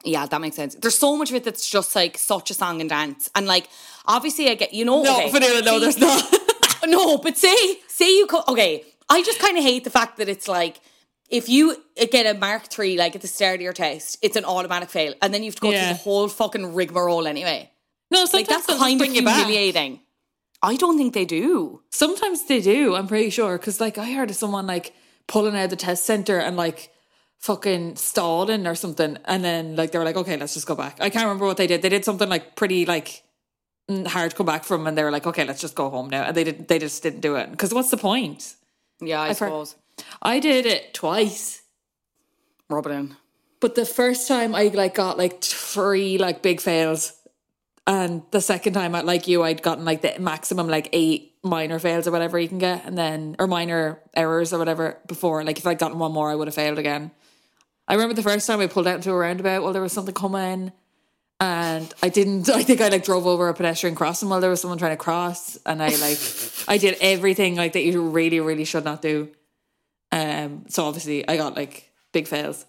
[0.04, 0.74] Yeah, that makes sense.
[0.76, 3.68] There's so much of it that's just like such a song and dance, and like
[4.06, 5.02] obviously I get you know.
[5.02, 6.34] No, okay, Fionnuala, no, see- there's not.
[6.86, 7.56] no, but say
[7.88, 8.84] say you co- okay.
[9.08, 10.80] I just kind of hate the fact that it's like
[11.32, 11.76] if you
[12.10, 15.14] get a Mark three like at the start of your test, it's an automatic fail,
[15.20, 15.80] and then you have to go Yeah.
[15.88, 17.70] through the whole fucking rigmarole anyway.
[18.10, 19.36] No, Like that's kind of bring you back.
[19.38, 20.00] humiliating.
[20.62, 21.80] I don't think they do.
[21.90, 22.94] Sometimes they do.
[22.94, 24.92] I'm pretty sure because like I heard of someone like
[25.26, 26.90] pulling out of the test center and like
[27.38, 30.98] fucking stalling or something, and then like they were like, okay, let's just go back.
[31.00, 31.82] I can't remember what they did.
[31.82, 33.22] They did something like pretty like
[33.90, 36.08] mm, hard to come back from, and they were like, okay, let's just go home
[36.10, 36.68] now, and they did.
[36.68, 38.54] They just didn't do it because what's the point?
[39.00, 39.76] Yeah, I I've heard- suppose.
[40.20, 41.62] I did it twice.
[42.68, 43.16] Rub it in.
[43.60, 47.12] But the first time I like got like three like big fails,
[47.86, 51.78] and the second time, I like you, I'd gotten like the maximum like eight minor
[51.78, 55.44] fails or whatever you can get, and then or minor errors or whatever before.
[55.44, 57.10] Like if I'd gotten one more, I would have failed again.
[57.88, 60.14] I remember the first time I pulled out into a roundabout while there was something
[60.14, 60.72] coming,
[61.40, 62.48] and I didn't.
[62.54, 64.96] I think I like drove over a pedestrian crossing while there was someone trying to
[64.96, 66.18] cross, and I like
[66.68, 69.28] I did everything like that you really really should not do.
[70.12, 72.66] Um, so obviously I got like big fails.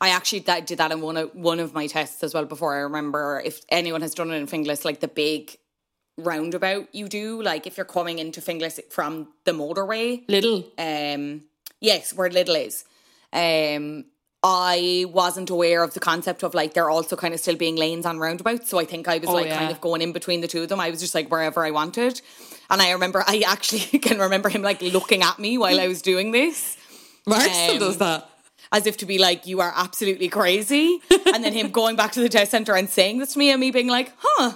[0.00, 2.74] I actually that, did that in one of one of my tests as well before.
[2.74, 5.56] I remember if anyone has done it in Finglas, like the big
[6.16, 11.42] roundabout you do, like if you're coming into Finglas from the motorway, Lidl um,
[11.80, 12.84] yes, where Lidl is.
[13.32, 14.06] Um,
[14.42, 18.06] I wasn't aware of the concept of like there also kind of still being lanes
[18.06, 18.70] on roundabouts.
[18.70, 19.58] So I think I was Oh, like yeah.
[19.58, 20.80] kind of going in between the two of them.
[20.80, 22.22] I was just like wherever I wanted.
[22.70, 26.00] And I remember I actually can remember him like looking at me while I was
[26.00, 26.76] doing this.
[27.26, 28.28] Mark still Um, does that.
[28.72, 31.00] As if to be like, you are absolutely crazy.
[31.34, 33.60] and then him going back to the test center and saying this to me and
[33.60, 34.52] me being like, huh,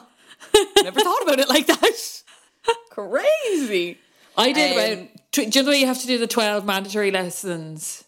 [0.82, 2.22] never thought about it like that.
[2.90, 3.98] Crazy.
[4.36, 5.08] I did Um, about.
[5.32, 8.03] Do you know you have to do the twelve mandatory lessons?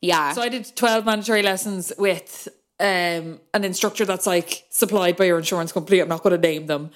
[0.00, 0.32] Yeah.
[0.32, 2.48] So I did twelve mandatory lessons with
[2.80, 6.00] um, an instructor that's like supplied by your insurance company.
[6.00, 6.90] I'm not going to name them,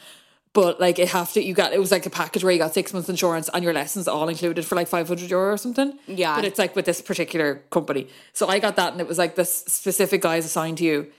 [0.52, 1.42] but like it have to.
[1.42, 3.72] You got it was like a package where you got six months insurance and your
[3.72, 5.98] lessons all included for like five hundred euro or something.
[6.06, 6.36] Yeah.
[6.36, 8.08] but it's like with this particular company.
[8.32, 11.12] So I got that, and it was like this specific guy is assigned to you.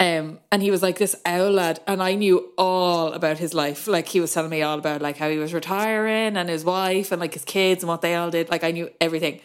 [0.00, 3.88] Um, and he was like this owl lad, and I knew all about his life.
[3.88, 7.10] Like he was telling me all about like how he was retiring and his wife
[7.10, 8.48] and like his kids and what they all did.
[8.48, 9.40] Like I knew everything.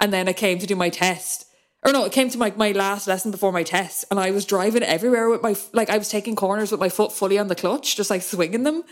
[0.00, 1.46] And then I came to do my test,
[1.84, 4.44] or no, it came to my my last lesson before my test, and I was
[4.44, 7.54] driving everywhere with my like I was taking corners with my foot fully on the
[7.54, 8.84] clutch, just like swinging them.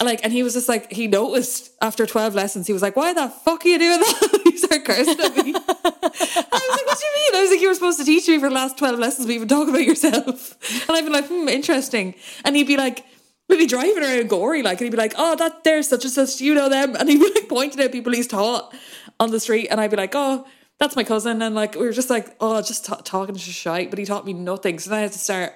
[0.00, 2.96] And like, and he was just like, he noticed after 12 lessons, he was like,
[2.96, 4.40] why the fuck are you doing that?
[4.44, 5.54] he started cursing at me.
[5.54, 7.34] I was like, what do you mean?
[7.34, 9.32] I was like, you were supposed to teach me for the last 12 lessons, but
[9.32, 10.56] even talking about yourself.
[10.88, 12.14] And I'd be like, hmm, interesting.
[12.44, 13.04] And he'd be like,
[13.48, 16.12] we'd be driving around Gorey, like, and he'd be like, oh, that there's such and
[16.12, 16.94] such, you know them.
[16.96, 18.74] And he'd be like pointing at people he's taught
[19.20, 19.68] on the street.
[19.68, 20.46] And I'd be like, oh,
[20.78, 21.42] that's my cousin.
[21.42, 23.90] And like, we were just like, oh, just ta- talking to shite.
[23.90, 24.78] But he taught me nothing.
[24.78, 25.52] So then I had to start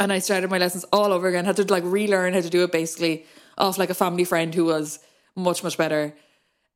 [0.00, 1.44] and I started my lessons all over again.
[1.44, 4.64] Had to like relearn how to do it basically off like a family friend who
[4.64, 5.00] was
[5.34, 6.14] much much better.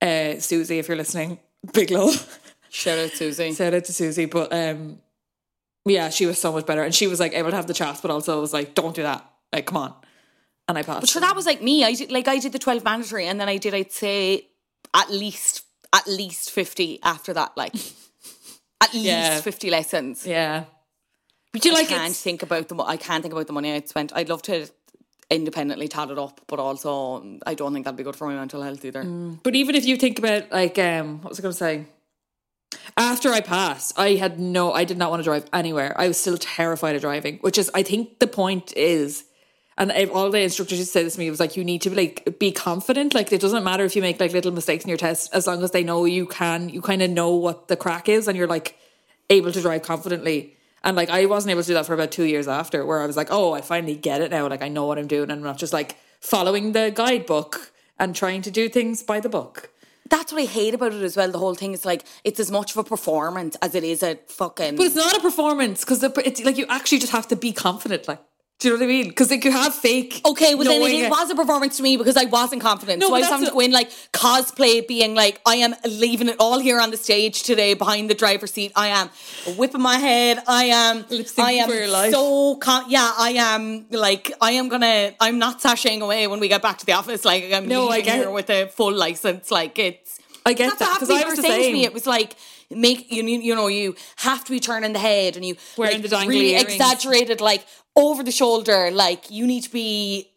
[0.00, 1.38] Uh, Susie, if you're listening,
[1.72, 2.40] big love.
[2.70, 3.52] Shout out to Susie.
[3.52, 4.98] Shout out to Susie, but um,
[5.84, 7.98] yeah, she was so much better, and she was like able to have the chat,
[8.02, 9.94] but also was like, "Don't do that, like, come on."
[10.68, 11.00] And I passed.
[11.02, 11.84] But sure, that was like me.
[11.84, 14.46] I did like I did the twelve mandatory, and then I did I'd say
[14.94, 17.56] at least at least fifty after that.
[17.56, 17.74] Like
[18.80, 19.40] at least Yeah.
[19.40, 20.26] fifty lessons.
[20.26, 20.64] yeah.
[21.52, 23.88] But you I like can't think about the I can't think about the money I'd
[23.88, 24.12] spent.
[24.14, 24.68] I'd love to
[25.30, 28.62] independently tot it up, but also I don't think that'd be good for my mental
[28.62, 29.04] health either.
[29.42, 31.86] But even if you think about like um what was I gonna say?
[32.96, 35.94] After I passed, I had no I did not want to drive anywhere.
[35.98, 39.24] I was still terrified of driving, which is I think the point is
[39.78, 41.64] and if all the instructors used to say this to me it was like you
[41.64, 43.14] need to like be confident.
[43.14, 45.62] Like it doesn't matter if you make like little mistakes in your test, as long
[45.62, 48.46] as they know you can you kind of know what the crack is and you're
[48.46, 48.76] like
[49.30, 50.56] able to drive confidently.
[50.84, 53.06] And like I wasn't able to do that for about two years after, where I
[53.06, 54.48] was like, oh, I finally get it now.
[54.48, 58.14] Like I know what I'm doing, and I'm not just like following the guidebook and
[58.14, 59.70] trying to do things by the book.
[60.10, 61.30] That's what I hate about it as well.
[61.30, 64.16] The whole thing is like it's as much of a performance as it is a
[64.26, 64.76] fucking.
[64.76, 68.08] But it's not a performance because it's like you actually just have to be confident.
[68.08, 68.20] Like,
[68.58, 69.08] do you know what I mean?
[69.08, 70.20] Because like you have fake.
[70.24, 73.00] Okay, well then knowing it, was a performance to me because I wasn't confident.
[73.00, 75.74] No, so I was that's having to go in like cosplay, being like, I am
[75.84, 78.70] leaving it all here on the stage today behind the driver's seat.
[78.76, 79.10] I am
[79.56, 80.42] whipping my head.
[80.46, 81.04] I am.
[81.38, 82.12] I am for your life.
[82.12, 82.56] so.
[82.56, 83.86] Con- yeah, I am.
[83.90, 85.12] Like, I am gonna.
[85.18, 87.24] I'm not sashaying away when we get back to the office.
[87.24, 89.50] Like, I'm No, I leaving get here with a full license.
[89.50, 90.20] Like, it's.
[90.46, 91.84] I get that because I was the saying to me.
[91.84, 92.36] It was like
[92.74, 96.10] make you you know you have to be turning the head and you Wearing like,
[96.10, 96.72] the dangly really earrings.
[96.72, 97.64] exaggerated like
[97.96, 100.30] over the shoulder like you need to be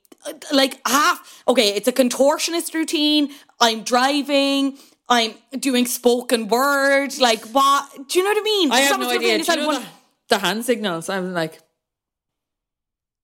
[0.51, 3.29] like half okay it's a contortionist routine
[3.61, 8.79] I'm driving I'm doing spoken word like what do you know what I mean I
[8.81, 9.37] have no idea.
[9.43, 9.87] Do you know going, the,
[10.29, 11.09] the hand signals?
[11.09, 11.59] I'm like,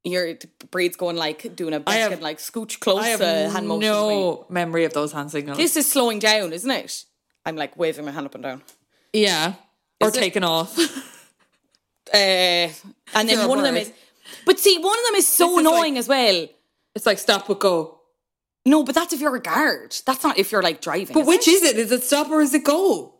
[0.04, 0.36] your
[0.72, 4.46] Bríd's going like doing a have- Mexican like scooch close I have hand motion no
[4.50, 5.58] memory of those hand signals.
[5.58, 7.06] This is slowing down, isn't it?
[7.46, 8.62] I'm like waving my hand up and down.
[9.14, 9.56] yeah,
[10.00, 10.20] or Is it?
[10.20, 10.78] taken off.
[12.14, 13.90] Uh, and then You're one of them is,
[14.46, 16.48] but see, one of them is so is annoying like- as well.
[16.96, 18.00] it's like stop but go.
[18.66, 19.96] No, but that's if you're a guard.
[20.06, 21.14] That's not if you're like driving.
[21.14, 21.52] But is which it?
[21.52, 21.78] is it?
[21.78, 23.16] Is it stop or is it go?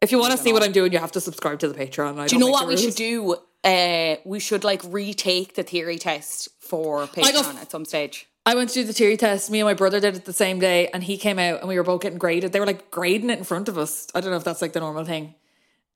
[0.00, 0.62] If you want to see what.
[0.62, 2.18] I'm doing, you have to subscribe to the Patreon.
[2.18, 3.36] I Do you know what we should do?
[3.64, 8.28] Uh, we should like retake the theory test for Patreon at some stage.
[8.44, 9.50] I went to do the theory test.
[9.50, 11.76] Me and my brother did it the same day, and he came out, and we
[11.76, 12.52] were both getting graded.
[12.52, 14.06] They were like grading it in front of us.
[14.14, 15.34] I don't know if that's like the normal thing.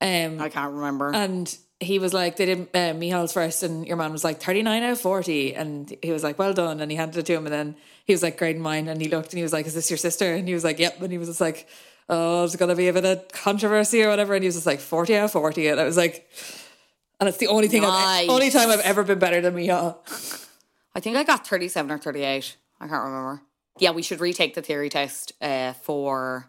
[0.01, 1.13] Um, I can't remember.
[1.13, 4.83] and he was like, they did uh, Mihal's first, and your man was like 39
[4.83, 5.55] out of 40.
[5.55, 6.79] And he was like, well done.
[6.79, 7.47] And he handed it to him.
[7.47, 8.87] And then he was like, grading mine.
[8.87, 10.35] And he looked and he was like, is this your sister?
[10.35, 11.01] And he was like, yep.
[11.01, 11.67] And he was just like,
[12.07, 14.35] oh, there's going to be a bit of controversy or whatever.
[14.35, 15.67] And he was just like, 40 out of 40.
[15.69, 16.29] And I was like,
[17.19, 19.97] and it's the only thing, I've, only time I've ever been better than Mihal.
[20.95, 22.57] I think I got 37 or 38.
[22.79, 23.41] I can't remember.
[23.79, 26.47] Yeah, we should retake the theory test uh, for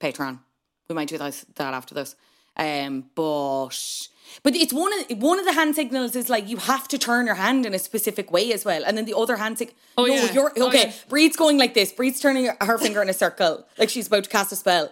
[0.00, 0.40] Patreon.
[0.88, 2.16] We might do that, that after this.
[2.56, 4.08] Um, but
[4.42, 7.26] but it's one of one of the hand signals is like you have to turn
[7.26, 9.76] your hand in a specific way as well, and then the other hand signal.
[9.96, 10.32] Oh, no, yeah.
[10.32, 10.86] you're Oh, okay.
[10.88, 10.92] yeah.
[11.08, 11.92] Bríd's going like this.
[11.92, 14.90] Bríd's turning her finger in a circle, like she's about to cast a spell,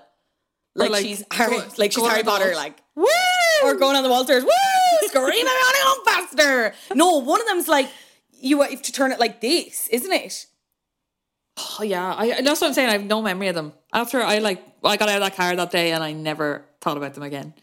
[0.75, 3.05] like, like, she's Harry, go- like she's Harry Potter, like woo,
[3.65, 6.75] or going on the Waltzers, woo, screaming on faster.
[6.95, 7.89] No, one of them's like
[8.45, 10.47] you have to turn it like this, isn't it?
[11.79, 12.15] Oh, yeah.
[12.17, 12.89] I, that's what I'm saying.
[12.89, 13.73] I have no memory of them.
[13.93, 16.97] After I like, I got out of that car that day and I never thought
[16.97, 17.55] about them again.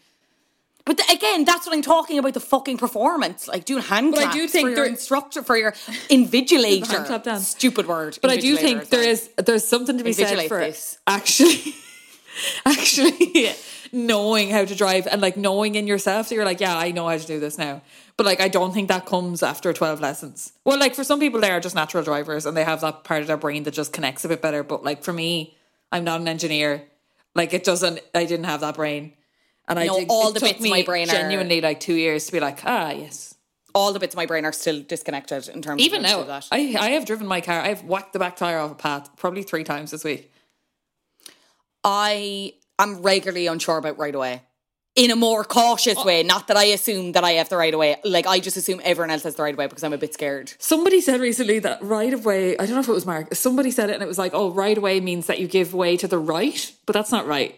[0.84, 4.24] But th- again, that's what I'm talking about the fucking performance, like doing hand But
[4.24, 5.72] I do think for your instructor, for your
[6.08, 6.86] invigilator.
[6.86, 7.48] Hand clap dance.
[7.48, 8.18] Stupid word.
[8.22, 10.98] But I do think there is there's something to be said for this.
[11.06, 11.74] actually
[12.66, 13.50] actually
[13.92, 17.08] knowing how to drive and like knowing in yourself that you're like, yeah, I know
[17.08, 17.82] how to do this now.
[18.16, 20.52] But like I don't think that comes after 12 lessons.
[20.64, 23.22] Well, like for some people they are just natural drivers and they have that part
[23.22, 24.62] of their brain that just connects a bit better.
[24.62, 25.56] But like for me,
[25.92, 26.84] I'm not an engineer.
[27.34, 29.12] Like it doesn't I didn't have that brain.
[29.70, 32.26] And I No, did, all the bits of my brain are- genuinely like two years
[32.26, 33.34] to be like, ah, yes.
[33.74, 36.48] all the bits of my brain are still disconnected in terms Even of now, that.
[36.50, 37.60] I I have driven my car.
[37.60, 40.30] I've whacked the back tire off a path probably three times this week.
[41.84, 44.42] I am regularly unsure about right away.
[44.96, 46.04] In a more cautious Oh.
[46.04, 47.96] way, not that I assume that I have the right away.
[48.04, 50.52] Like I just assume everyone else has the right way because I'm a bit scared.
[50.58, 53.70] Somebody said recently that right of way, I don't know if it was Mark, somebody
[53.70, 56.08] said it and it was like, oh, right away means that you give way to
[56.08, 57.54] the right, but that's not right.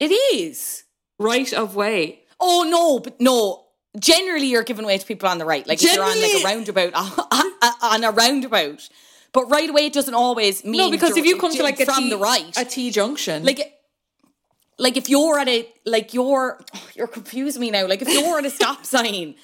[0.00, 0.84] It is.
[1.18, 2.20] Right of way.
[2.40, 3.64] Oh no, but no.
[3.98, 5.66] Generally, you're giving way to people on the right.
[5.66, 6.92] Like if you're on like a roundabout,
[7.82, 8.88] on a roundabout.
[9.32, 12.04] But right away, it doesn't always mean No, because if you come to like from
[12.04, 13.74] T- the right, a T junction, like
[14.78, 16.60] like if you're at a like you're
[16.94, 17.86] you're confusing me now.
[17.86, 19.34] Like if you're at a stop sign,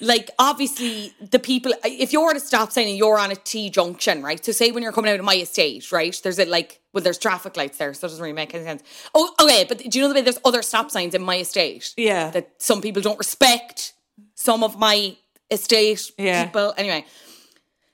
[0.00, 3.68] like obviously the people if you're at a stop sign and you're on a T
[3.70, 4.44] junction, right?
[4.44, 6.18] So say when you're coming out of my estate, right?
[6.22, 8.82] There's a like well, there's traffic lights there, so it doesn't really make any sense.
[9.14, 11.92] Oh, okay, but do you know the way there's other stop signs in my estate?
[11.96, 12.30] Yeah.
[12.30, 13.92] that some people don't respect.
[14.34, 15.16] Some of my
[15.50, 16.44] estate Yeah.
[16.46, 17.04] people, anyway,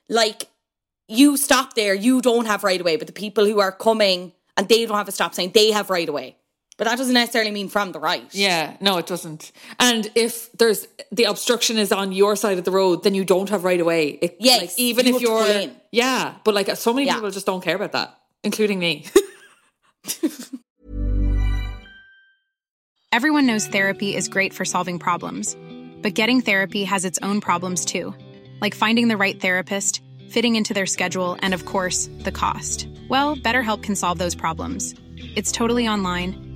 [0.09, 0.47] like
[1.07, 4.67] you stop there, you don't have right away, but the people who are coming and
[4.69, 6.37] they don't have a stop sign, they have right away.
[6.77, 8.27] But that doesn't necessarily mean from the right.
[8.33, 9.53] yeah, no, it doesn't.
[9.79, 13.49] And if there's the obstruction is on your side of the road, then you don't
[13.49, 14.09] have right away.
[14.21, 15.75] It, Yes, like, even you if have you're, in.
[15.91, 17.13] yeah, but like so many Yeah.
[17.15, 19.05] people just don't care about that, including me.
[23.11, 25.55] Everyone knows therapy is great for solving problems,
[26.01, 28.13] but getting therapy has its own problems too,
[28.59, 32.87] like finding the right therapist, fitting into their schedule, and of course, the cost.
[33.09, 34.93] Well, BetterHelp can solve those problems.
[35.37, 36.44] It's totally online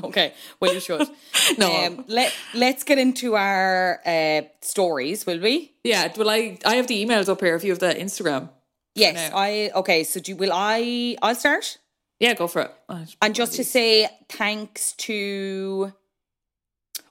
[0.04, 1.06] Okay, well you should.
[1.58, 1.74] No.
[1.74, 5.72] Um, let Let's get into our uh, stories, will we?
[5.84, 7.54] Yeah, well, I I have the emails up here.
[7.56, 8.50] If you have the Instagram,
[8.94, 9.36] Yes, now.
[9.38, 9.70] I.
[9.74, 11.16] Okay, so do will I?
[11.22, 11.78] I'll start.
[12.20, 12.70] yeah, go for it.
[12.88, 15.92] Oh, And just to say thanks to.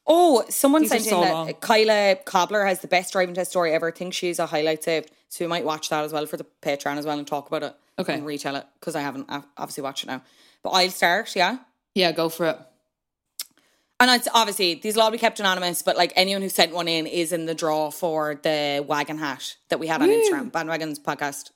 [0.10, 1.48] Oh, someone These sent so in long.
[1.48, 3.88] that Kyla Cobbler has the best driving test story ever.
[3.90, 5.12] I think she's a highlight saved.
[5.30, 7.64] So we might watch that as well for the Patreon as well and talk about
[7.64, 7.76] it.
[8.00, 8.14] Okay.
[8.14, 9.28] And retell it because I haven't
[9.58, 10.22] obviously watched it now.
[10.64, 11.58] But I'll start, yeah.
[11.94, 12.58] yeah, go for it.
[14.00, 16.88] And it's obviously these will all be kept anonymous, but like anyone who sent one
[16.88, 21.00] in is in the draw for the wagon hat that we had on Instagram, Bandwagons
[21.00, 21.52] Podcast.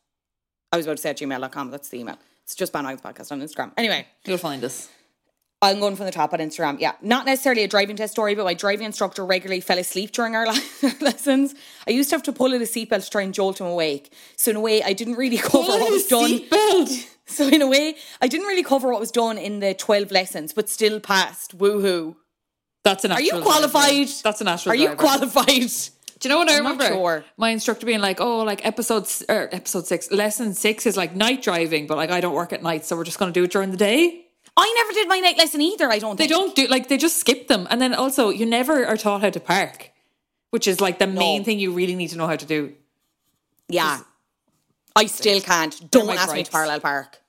[0.71, 2.17] I was about to say at gmail.com, that's the email.
[2.43, 3.71] It's just Bandwagons Podcast on Instagram.
[3.77, 4.89] Anyway, You'll find us.
[5.63, 6.79] I'm going from the top on Instagram.
[6.79, 10.35] Yeah, not necessarily a driving test story, but my driving instructor regularly fell asleep during
[10.35, 10.47] our
[11.01, 11.53] lessons.
[11.87, 14.11] I used to have to pull in a seatbelt to try and jolt him awake.
[14.37, 16.31] So in a way, I didn't really cover what was done.
[16.31, 17.07] Seatbelt.
[17.27, 20.51] So in a way, I didn't really cover what was done in the 12 lessons,
[20.51, 21.57] but still passed.
[21.57, 22.17] Woohoo.
[22.83, 23.11] That's an.
[23.11, 23.89] Are you qualified?
[23.89, 24.11] driver.
[24.23, 24.71] That's an actual.
[24.71, 24.99] Are you driver.
[24.99, 25.71] qualified?
[26.19, 26.93] Do you know what I I'm not remember?
[26.93, 27.25] sure.
[27.37, 31.15] My instructor being like, "Oh, like episode or er, episode six, lesson six is like
[31.15, 33.43] night driving, but like I don't work at night, so we're just going to do
[33.43, 34.25] it during the day."
[34.57, 36.29] I never did my night lesson either, I don't think.
[36.29, 36.55] They think.
[36.55, 39.29] don't do like they just skip them, and then also you never are taught how
[39.29, 39.91] to park,
[40.51, 42.73] which is like the main thing you really need to know how to do.
[43.69, 44.01] Yeah.
[44.95, 45.89] I still can't.
[45.89, 47.21] Don't ask me to parallel park.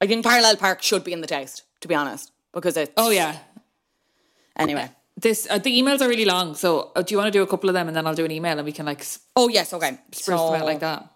[0.00, 2.90] I think parallel park should be in the test, to be honest, because it's.
[2.96, 3.38] Oh yeah,
[4.56, 4.88] Anyway.
[5.16, 7.46] this uh, the emails are really long, so uh, do you want to do a
[7.46, 9.04] couple of them, and then I'll do an email, and we can like
[9.36, 9.98] Oh, yes, okay.
[10.12, 11.08] spruce them out like that.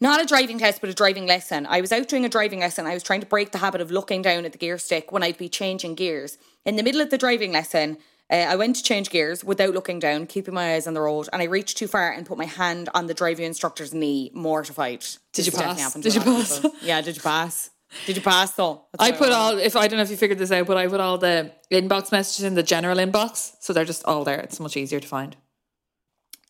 [0.00, 1.64] Not a driving test, but a driving lesson.
[1.66, 2.86] I was out doing a driving lesson.
[2.86, 5.22] I was trying to break the habit of looking down at the gear stick when
[5.22, 6.38] I'd be changing gears.
[6.64, 10.00] In the middle of the driving lesson, uh, I went to change gears without looking
[10.00, 12.46] down, keeping my eyes on the road, and I reached too far and put my
[12.46, 15.04] hand on the driving instructor's knee, mortified.
[15.32, 15.94] Did you This definitely pass?
[15.94, 16.58] Did you a lot of pass?
[16.60, 16.76] people.
[16.82, 17.70] Yeah, did you pass?
[18.06, 18.86] Did you pass though?
[18.92, 20.76] That's I put wanna all if I don't know if you figured this out, but
[20.76, 24.40] I put all the inbox messages in the general inbox, so they're just all there.
[24.40, 25.36] It's much easier to find.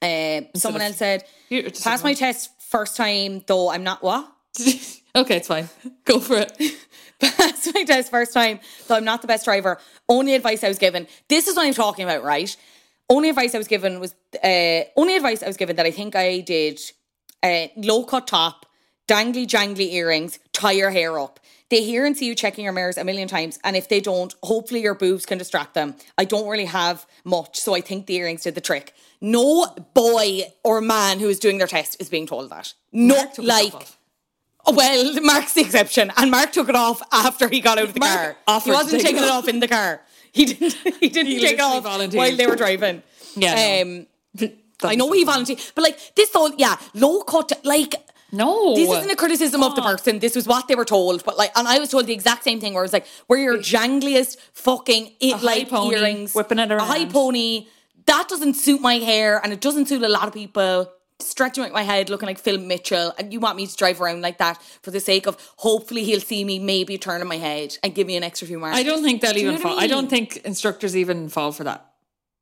[0.00, 1.24] Uh, someone else said,
[1.82, 4.32] pass my test first time, though I'm not what?
[5.14, 5.68] okay, it's fine.
[6.04, 6.52] Go for it.
[7.20, 9.78] Pass my test first time, though I'm not the best driver.
[10.08, 12.54] Only advice I was given, this is what I'm talking about, right?
[13.08, 14.12] Only advice I was given was,
[14.42, 16.80] uh, only advice I was given that I think I did
[17.42, 18.66] uh, low cut top,
[19.12, 21.38] dangly jangly earrings, tie your hair up.
[21.70, 24.34] They hear and see you checking your mirrors a million times, and if they don't,
[24.42, 25.94] hopefully your boobs can distract them.
[26.18, 28.92] I don't really have much, so I think the earrings did the trick.
[29.22, 32.74] No boy or man who is doing their test is being told that.
[32.92, 33.74] No, his like.
[33.74, 33.98] off.
[34.66, 38.00] Well, Mark's the exception, and Mark took it off after he got out of the
[38.00, 38.60] Mark car.
[38.60, 39.44] He wasn't taking it it off.
[39.44, 40.02] off in the car.
[40.30, 40.74] He didn't.
[41.00, 42.18] He didn't He take it off volunteered.
[42.18, 43.02] while they were driving.
[43.34, 44.06] Yeah, Um,
[44.84, 47.94] I know he volunteered, but like this whole yeah low cut like.
[48.32, 50.18] No, This isn't a criticism of the person.
[50.18, 51.22] This was what they were told.
[51.24, 53.38] But like, and I was told the exact same thing where it was like, wear
[53.38, 57.12] your jangliest fucking it, high like pony, earrings, whipping it a high around.
[57.12, 57.66] pony.
[58.06, 60.90] That doesn't suit my hair, and it doesn't suit a lot of people.
[61.20, 64.22] Stretching out my head, looking like Phil Mitchell, and you want me to drive around
[64.22, 67.94] like that for the sake of hopefully he'll see me maybe turning my head and
[67.94, 68.76] give me an extra few marks.
[68.76, 69.78] I don't think they'll even fall.
[69.78, 71.91] I I don't think instructors even fall for that.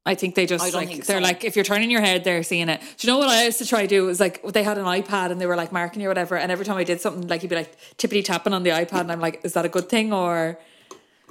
[0.07, 1.23] I think they just like they're so.
[1.23, 2.81] like if you're turning your head, they're seeing it.
[2.97, 4.05] Do you know what I used to try to do?
[4.05, 6.37] It was like they had an iPad and they were like marking you or whatever,
[6.37, 9.03] and every time I did something, like you'd be like tippity tapping on the iPad,
[9.03, 10.59] and I'm like, is that a good thing or?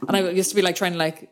[0.08, 1.30] And I used to be like trying to like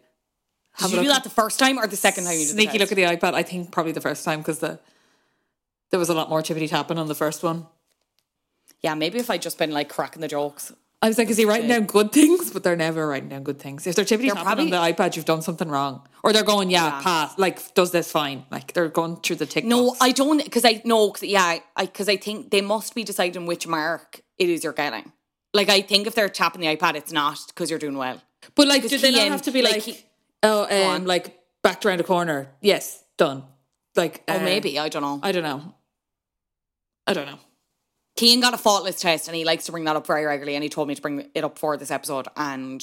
[0.80, 2.92] Did you do that the first time or the second time you did sneaky look
[2.92, 3.34] at the iPad.
[3.34, 4.80] I think probably the first time because the
[5.92, 7.68] there was a lot more tippity tapping on the first one.
[8.82, 10.74] Yeah, maybe if I'd just been like cracking the jokes.
[11.00, 12.50] I was like, is he writing down good things?
[12.50, 13.86] But they're never writing down good things.
[13.86, 16.08] If they're tippity tapping probably- on the iPad, you've done something wrong.
[16.24, 17.38] Or they're going, yeah, pass.
[17.38, 18.46] Like, does this fine.
[18.50, 20.00] Like, they're going through the tick No, box.
[20.02, 23.68] I don't because I know yeah, I because I think they must be deciding which
[23.68, 25.12] mark it is you're getting.
[25.54, 28.22] Like I think if they're tapping the iPad, it's not because you're doing well.
[28.56, 30.00] But like, do they not Cian, have to be like, like, he-
[30.44, 32.50] oh, um, like backed around a corner?
[32.62, 33.44] Yes, done.
[33.96, 35.20] Like, Oh, uh, maybe I don't know.
[35.24, 35.74] I don't know.
[37.06, 37.40] I don't know.
[38.18, 40.56] Kian got a faultless test, and he likes to bring that up very regularly.
[40.56, 42.28] And he told me to bring it up for this episode.
[42.36, 42.82] And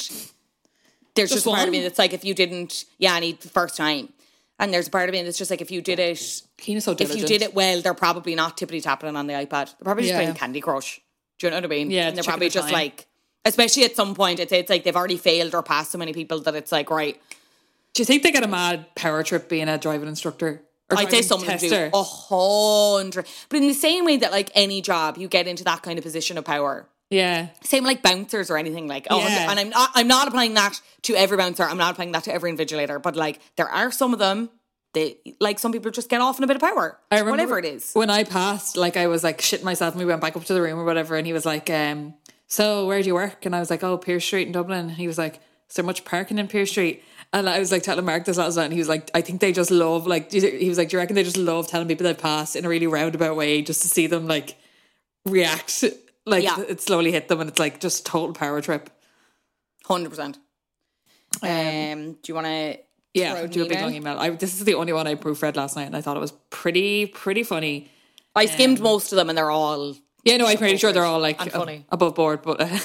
[1.14, 3.32] there's just, Just a part of me that's like, if you didn't, yeah, and he
[3.32, 4.12] the first time.
[4.58, 6.84] And there's a part of me that's just like, if you did it, Keen is
[6.84, 9.48] so if you did it well, they're probably not tippity tapping on the iPad.
[9.48, 10.18] They're probably just Yeah.
[10.22, 11.00] playing Candy Crush.
[11.38, 11.90] Do you know what I mean?
[11.90, 12.72] Yeah, and they're probably just time.
[12.72, 13.06] like,
[13.44, 16.38] especially at some point, it's it's like they've already failed or passed so many people
[16.42, 17.20] that it's like, right.
[17.94, 20.62] Do you think they get a mad power trip being a driving instructor?
[20.98, 24.30] I'd say driving some of them do a hundred, but in the same way that
[24.32, 26.88] like any job, you get into that kind of position of power.
[27.10, 27.48] Yeah.
[27.62, 29.06] Same like bouncers or anything like.
[29.10, 29.50] Oh, Yeah.
[29.50, 29.90] and I'm not.
[29.94, 31.62] I'm not applying that to every bouncer.
[31.62, 33.00] I'm not applying that to every invigilator.
[33.00, 34.50] But like, there are some of them
[34.94, 36.98] they like some people just get off in a bit of power.
[37.10, 37.92] I remember whatever it is.
[37.92, 40.54] When I passed, like I was like shitting myself and we went back up to
[40.54, 42.14] the room or whatever and he was like, um,
[42.46, 43.44] so where do you work?
[43.44, 44.78] And I was like, oh, Pearse Street in Dublin.
[44.88, 47.02] And he was like, is there much parking in Pearse Street?
[47.34, 49.40] And I was like telling Mark this last night and he was like, I think
[49.42, 52.04] they just love like he was like, Do you reckon they just love telling people
[52.04, 54.56] they passed in a really roundabout way just to see them like
[55.26, 55.84] react
[56.26, 56.60] like Yeah.
[56.60, 58.88] it slowly hit them and it's like just total power trip.
[59.84, 60.38] Hundred percent.
[61.42, 62.78] Um, do you want to?
[63.12, 64.18] Yeah, do a big long email.
[64.18, 66.32] I, this is the only one I proofread last night and I thought it was
[66.50, 67.88] pretty, pretty funny.
[68.34, 71.20] I skimmed most of them, and they're all Yeah, no, I'm pretty sure they're all
[71.20, 71.86] like funny.
[71.90, 72.42] above board.
[72.42, 72.66] But uh,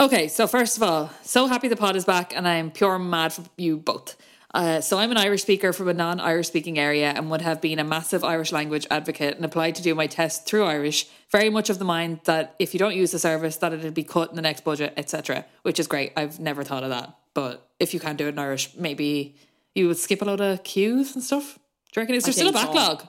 [0.00, 3.32] okay, so first of all, so happy the pod is back, and I'm pure mad
[3.32, 4.16] for you both.
[4.54, 7.80] Uh, so I'm an Irish speaker from a non-Irish speaking area and would have been
[7.80, 11.08] a massive Irish language advocate and applied to do my test through Irish.
[11.32, 14.04] Very much of the mind that if you don't use the service, that it'd be
[14.04, 15.44] cut in the next budget, etc.
[15.62, 16.12] Which is great.
[16.16, 17.16] I've never thought of that.
[17.34, 19.34] But if you can't do it in Irish, maybe
[19.74, 21.58] you would skip a lot of queues and stuff.
[21.92, 22.14] Do you reckon?
[22.14, 22.72] Is there still a think so.
[22.72, 23.08] backlog?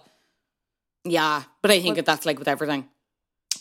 [1.04, 1.44] yeah.
[1.62, 2.90] But I think that that's like with everything.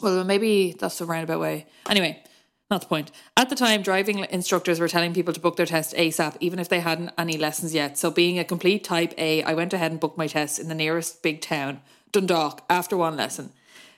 [0.01, 1.67] Well, maybe that's the roundabout way.
[1.89, 2.23] Anyway,
[2.71, 3.11] not the point.
[3.37, 6.69] At the time, driving instructors were telling people to book their test ASAP, even if
[6.69, 7.99] they hadn't any lessons yet.
[7.99, 10.75] So, being a complete type A, I went ahead and booked my test in the
[10.75, 13.53] nearest big town, Dundalk, after one lesson.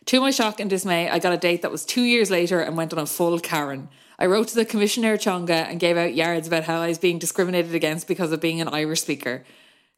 [0.06, 2.76] To my shock and dismay, I got a date that was two years later and
[2.76, 3.88] went on a full Karen.
[4.18, 7.18] I wrote to the Commissioner Teanga and gave out yards about how I was being
[7.18, 9.44] discriminated against because of being an Irish speaker.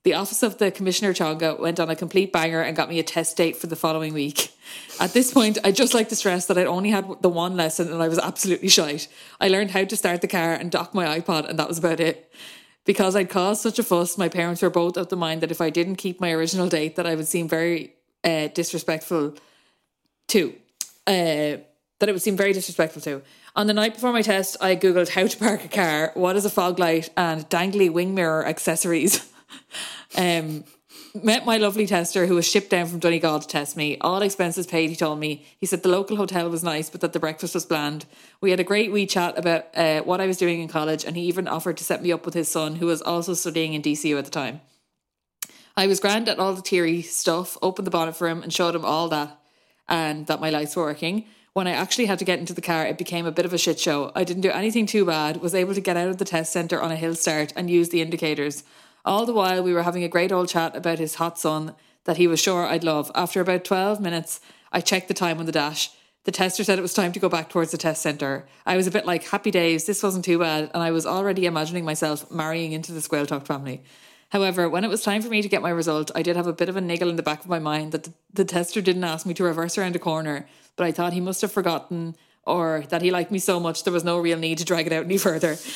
[0.04, 3.02] The office of the Commissioner Teanga went on a complete banger and got me a
[3.02, 4.52] test date for the following week.
[5.00, 7.92] At this point, I'd just like to stress that I'd only had the one lesson
[7.92, 9.08] and I was absolutely shite.
[9.40, 12.00] I learned how to start the car and dock my iPod, and that was about
[12.00, 12.32] it.
[12.84, 15.60] Because I'd caused such a fuss, my parents were both of the mind that if
[15.60, 17.94] I didn't keep my original date, that I would seem very
[18.24, 19.34] uh, disrespectful
[20.28, 20.54] to.
[21.06, 21.58] Uh,
[21.98, 23.22] that it would seem very disrespectful to.
[23.56, 26.44] On the night before my test, I googled how to park a car, what is
[26.44, 29.30] a fog light, and dangly wing mirror accessories.
[30.16, 30.64] um,
[31.14, 33.96] met my lovely tester who was shipped down from Donegal to test me.
[34.00, 35.46] All expenses paid, he told me.
[35.58, 38.06] He said the local hotel was nice, but that the breakfast was bland.
[38.40, 41.16] We had a great wee chat about uh, what I was doing in college, and
[41.16, 43.82] he even offered to set me up with his son, who was also studying in
[43.82, 44.60] DCU at the time.
[45.76, 48.74] I was grand at all the theory stuff, opened the bonnet for him, and showed
[48.74, 49.38] him all that
[49.88, 51.24] and that my lights were working.
[51.54, 53.58] When I actually had to get into the car, it became a bit of a
[53.58, 54.12] shit show.
[54.14, 56.80] I didn't do anything too bad, was able to get out of the test centre
[56.80, 58.62] on a hill start and use the indicators.
[59.08, 62.18] All the while, we were having a great old chat about his hot son that
[62.18, 63.10] he was sure I'd love.
[63.14, 64.38] After about 12 minutes,
[64.70, 65.92] I checked the time on the dash.
[66.24, 68.46] The tester said it was time to go back towards the test centre.
[68.66, 71.46] I was a bit like, happy days, this wasn't too bad, and I was already
[71.46, 73.82] imagining myself marrying into the Gaeltacht family.
[74.28, 76.52] However, when it was time for me to get my result, I did have a
[76.52, 79.04] bit of a niggle in the back of my mind that the, the tester didn't
[79.04, 80.46] ask me to reverse around a corner,
[80.76, 83.92] but I thought he must have forgotten or that he liked me so much there
[83.92, 85.56] was no real need to drag it out any further.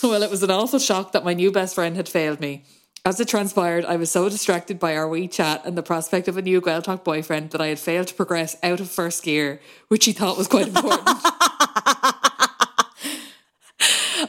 [0.00, 2.62] Well, it was an awful shock that my new best friend had failed me.
[3.04, 6.36] As it transpired, I was so distracted by our wee chat and the prospect of
[6.36, 10.04] a new Gaeltacht boyfriend that I had failed to progress out of first gear, which
[10.04, 11.02] he thought was quite important.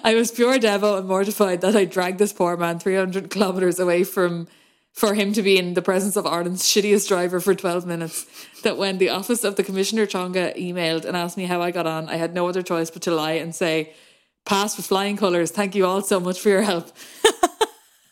[0.04, 4.04] I was pure devil and mortified that I dragged this poor man 300 kilometres away
[4.04, 4.48] from
[4.94, 8.26] for him to be in the presence of Ireland's shittiest driver for 12 minutes.
[8.64, 11.88] That when the office of the Commissioner Teanga emailed and asked me how I got
[11.88, 13.94] on, I had no other choice but to lie and say,
[14.46, 15.52] Pass with flying colours.
[15.52, 16.92] Thank you all so much for your help.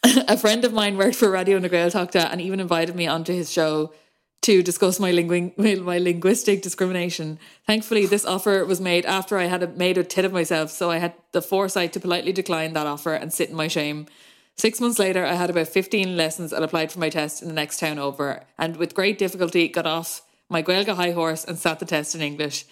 [0.28, 3.52] a friend of mine worked for Radio na Gaeltachta and even invited me onto his
[3.52, 3.94] show
[4.44, 7.40] to discuss my, linguing, my linguistic discrimination.
[7.66, 10.98] Thankfully, this offer was made after I had made a tit of myself, so I
[10.98, 14.08] had the foresight to politely decline that offer and sit in my shame.
[14.56, 17.54] Six months later, I had about 15 lessons and applied for my test in the
[17.54, 21.80] next town over, and with great difficulty got off my Gaeilge high horse and sat
[21.80, 22.66] the test in English.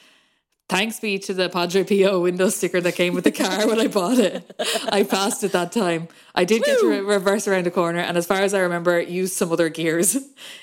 [0.67, 3.87] Thanks be to the Padre Pio window sticker that came with the car when I
[3.87, 4.51] bought it.
[4.89, 6.07] I passed it that time.
[6.33, 8.99] I did get to re- reverse around a corner, and as far as I remember,
[8.99, 10.15] used some other gears.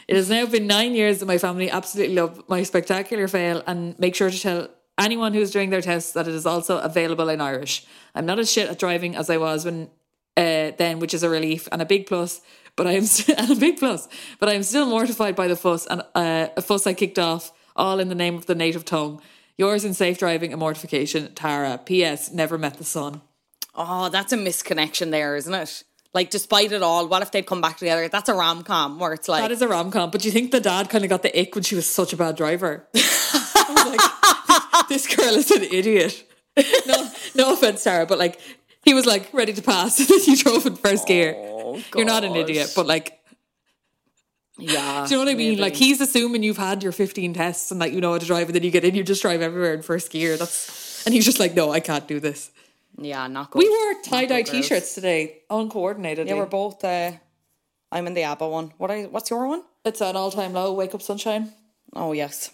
[0.08, 3.96] It has now been nine years that my family absolutely love my spectacular fail and
[3.98, 7.40] make sure to tell anyone who's doing their tests that it is also available in
[7.40, 7.86] Irish.
[8.14, 9.88] I'm not as shit at driving as I was when
[10.36, 12.40] uh, then, which is a relief and a big plus.
[12.74, 14.08] But I am st- and a big plus.
[14.38, 17.52] But I am still mortified by the fuss and uh, a fuss I kicked off,
[17.76, 19.20] all in the name of the native tongue.
[19.58, 21.78] Yours in safe driving and mortification, Tara.
[21.84, 22.32] P.S.
[22.32, 23.20] Never met the son.
[23.74, 25.84] Oh, that's a misconnection there, isn't it?
[26.14, 28.06] Like, despite it all, what if they'd come back together?
[28.08, 30.10] That's a rom com where it's like, That is a rom com.
[30.10, 32.12] But do you think the dad kind of got the ick when she was such
[32.12, 32.86] a bad driver?
[32.94, 33.86] I was
[34.76, 36.24] like, this girl is an idiot.
[36.86, 38.38] No, no offense, Sarah, but like
[38.84, 39.98] he was like ready to pass,
[40.28, 41.34] you drove in first gear.
[41.36, 43.18] Oh, You're not an idiot, but like
[44.62, 45.06] yeah.
[45.06, 45.50] Do you know what I mean?
[45.50, 45.62] maybe.
[45.62, 48.48] Like he's assuming you've had your 15 tests and that you know how to drive,
[48.48, 50.36] and then you get in, you just drive everywhere in first gear.
[50.36, 52.50] That's and he's just like, no, I can't do this.
[52.98, 53.58] yeah, not good.
[53.58, 54.50] We wore tie dye girls.
[54.50, 56.28] t-shirts today, uncoordinated.
[56.28, 56.84] Yeah, we're both.
[56.84, 57.12] Uh,
[57.90, 58.72] I'm in the ABBA one.
[58.78, 59.62] What I what's your one?
[59.84, 60.72] It's an all time low.
[60.74, 61.52] Wake up, sunshine.
[61.94, 62.50] Oh yes.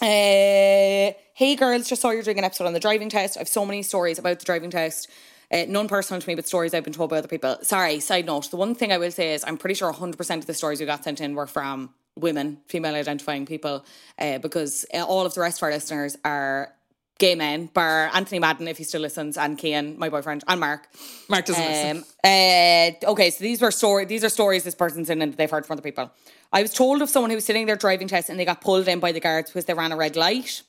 [0.00, 3.38] Uh, hey girls, just saw you're doing an episode on the driving test.
[3.38, 5.08] I've so many stories about the driving test.
[5.50, 7.58] Uh, none personal to me, but stories I've been told by other people.
[7.62, 8.50] Sorry, side note.
[8.50, 10.86] The one thing I will say is I'm pretty sure 100% of the stories we
[10.86, 13.84] got sent in were from women, female identifying people,
[14.18, 16.72] uh, because uh, all of the rest of our listeners are
[17.18, 20.88] gay men, bar Anthony Madden, if he still listens, and Kian, my boyfriend, and Mark.
[21.28, 21.96] Mark doesn't listen.
[21.98, 24.04] Um, uh, okay, so these were story.
[24.04, 26.10] These are stories this person's in and they've heard from other people.
[26.52, 28.88] I was told of someone who was sitting there driving test and they got pulled
[28.88, 30.62] in by the guards because they ran a red light.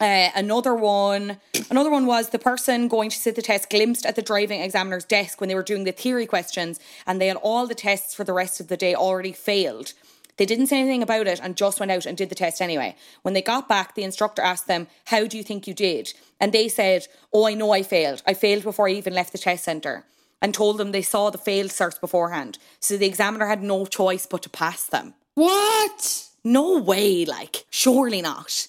[0.00, 1.38] Uh, another one,
[1.70, 5.04] another one was the person going to sit the test glimpsed at the driving examiner's
[5.04, 8.22] desk when they were doing the theory questions, and they had all the tests for
[8.22, 9.94] the rest of the day already failed.
[10.36, 12.94] They didn't say anything about it and just went out and did the test anyway.
[13.22, 16.14] When they got back, the instructor asked them, How do you think you did?
[16.40, 18.22] And they said, Oh, I know I failed.
[18.24, 20.04] I failed before I even left the test centre.
[20.40, 22.58] And told them they saw the failed certs beforehand.
[22.78, 25.14] So the examiner had no choice but to pass them.
[25.34, 26.28] What?
[26.44, 28.68] No way, like, surely not.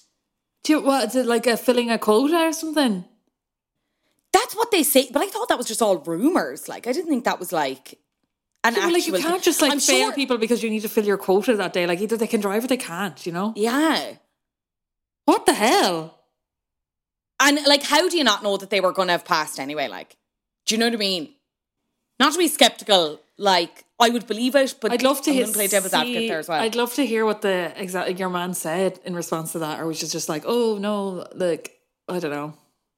[0.62, 3.04] Do you, what, is it like a filling a quota or something?
[4.32, 6.68] That's what they say, but I thought that was just all rumours.
[6.68, 7.98] Like, I didn't think that was like
[8.62, 10.82] an Yeah, but, like you can't just like I'm fail sure- people because you need
[10.82, 11.86] to fill your quota that day.
[11.86, 13.52] Like either they can drive or they can't, you know?
[13.56, 14.14] Yeah.
[15.24, 16.18] What the hell?
[17.40, 19.88] And like, how do you not know that they were going to have passed anyway?
[19.88, 20.16] Like,
[20.66, 21.34] do you know what I mean?
[22.18, 25.66] Not to be skeptical, like, I would believe it, but I'd love to hear, play
[25.66, 26.60] devil's advocate there as well.
[26.60, 29.86] I'd love to hear what the exact your man said in response to that, or
[29.86, 31.78] was it just like, oh no, like
[32.08, 32.54] I don't know.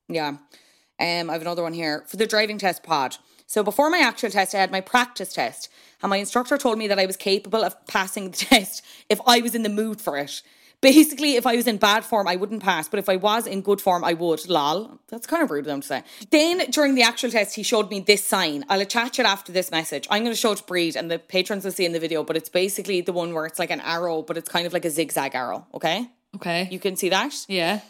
[0.09, 0.29] Yeah.
[0.29, 3.17] Um, I have another one here for the driving test pod.
[3.47, 5.69] So before my actual test, I had my practice test,
[6.03, 9.41] and my instructor told me that I was capable of passing the test if I
[9.41, 10.43] was in the mood for it.
[10.83, 13.63] Basically, if I was in bad form, I wouldn't pass, but if I was in
[13.63, 14.47] good form, I would.
[14.49, 14.99] Lol.
[15.09, 16.03] That's kind of rude of them to say.
[16.31, 18.65] Then during the actual test, he showed me this sign.
[18.69, 20.09] I'll attach it after this message.
[20.11, 22.25] I'm going to show it to Bríd, and the patrons will see in the video,
[22.25, 24.85] but it's basically the one where it's like an arrow, but it's kind of like
[24.85, 25.67] a zigzag arrow.
[25.73, 26.69] Okay, Okay.
[26.71, 27.33] you can see that.
[27.49, 27.81] yeah.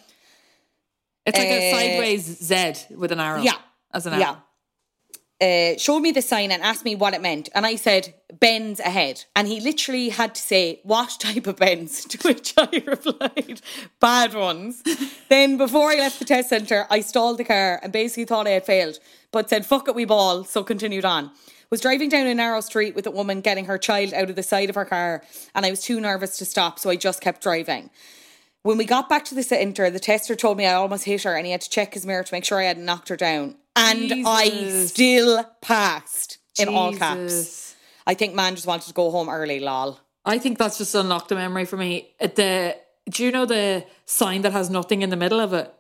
[1.25, 3.41] It's like a Uh, sideways Z with an arrow.
[3.43, 3.57] Yeah.
[3.95, 4.21] As an arrow.
[4.21, 4.37] Yeah.
[5.43, 7.49] Uh, showed me the sign and asked me what it meant.
[7.53, 9.25] And I said, bends ahead.
[9.35, 12.05] And he literally had to say, what type of bends?
[12.13, 13.61] To which I replied,
[13.99, 14.85] bad ones.
[15.29, 18.51] then before I left the test centre, I stalled the car and basically thought I
[18.51, 19.01] had failed,
[19.33, 20.45] but said, fuck it, we ball.
[20.45, 21.33] So continued on.
[21.71, 24.43] Was driving down a narrow street with a woman getting her child out of the
[24.45, 25.25] side of her car,
[25.55, 27.91] and I was too nervous to stop, so I just kept driving.
[28.63, 31.35] When we got back to the centre, the tester told me I almost hit her
[31.35, 33.57] and he had to check his mirror to make sure I hadn't knocked her down.
[33.75, 37.75] And I still passed in all caps.
[38.07, 39.99] I think man just wanted to go home early, lol.
[40.25, 42.11] I think that's just unlocked a memory for me.
[42.21, 42.77] At The
[43.11, 45.73] do you know the sign that has nothing in the middle of it?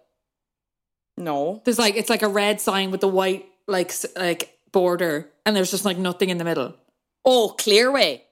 [1.16, 1.62] No.
[1.64, 5.70] There's like it's like a red sign with the white like like border, and there's
[5.70, 6.74] just like nothing in the middle.
[7.24, 8.22] Oh, Clearway.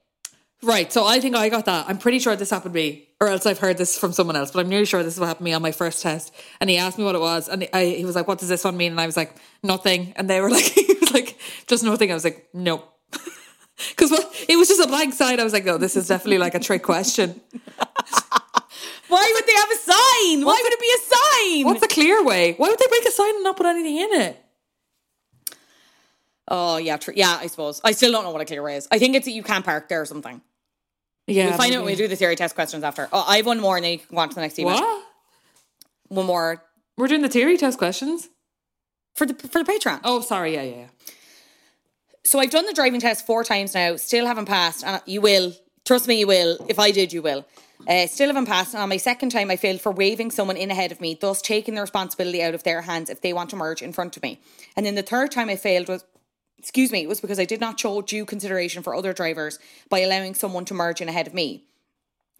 [0.62, 0.92] Right.
[0.92, 1.86] So I think I got that.
[1.88, 4.50] I'm pretty sure this happened to me, or else I've heard this from someone else.
[4.50, 6.34] But I'm nearly sure this is what happened to me on my first test.
[6.60, 8.64] And he asked me what it was, and I, he was like, "What does this
[8.64, 11.84] one mean?" And I was like, "Nothing." And they were like, "He was like, just
[11.84, 12.86] nothing." I was like, "Nope."
[13.88, 14.12] Because
[14.46, 15.40] it was just a blank sign.
[15.40, 17.40] I was like, no, this is definitely like a trick question.
[19.08, 20.44] Why would they have a sign?
[20.44, 21.64] Why would it be a sign?
[21.64, 22.52] What's the clear way?
[22.58, 24.44] Why would they break a sign and not put anything in it?
[26.46, 27.80] Oh, yeah, tr- yeah, I suppose.
[27.82, 28.86] I still don't know what a clear way is.
[28.90, 30.42] I think it's that you can't park there or something.
[31.26, 31.48] Yeah.
[31.48, 33.08] We'll find out when we do the theory test questions after.
[33.12, 34.74] Oh, I have one more and then you can go on to the next email.
[34.74, 35.04] What?
[36.08, 36.62] One more
[36.96, 38.28] We're doing the theory test questions.
[39.14, 40.00] for the for the Patreon.
[40.04, 40.54] Oh, sorry.
[40.54, 40.76] Yeah, yeah.
[40.76, 40.86] yeah.
[42.24, 45.52] So I've done the driving test four times now, still haven't passed, and you will.
[45.86, 46.58] Trust me, you will.
[46.68, 47.46] If I did, you will.
[47.88, 50.70] Uh, still haven't passed, and on my second time, I failed for waving someone in
[50.70, 53.56] ahead of me, thus taking the responsibility out of their hands if they want to
[53.56, 54.38] merge in front of me.
[54.76, 56.04] And then the third time I failed was,
[56.60, 59.58] excuse me, it was because I did not show due consideration for other drivers
[59.88, 61.64] by allowing someone to merge in ahead of me.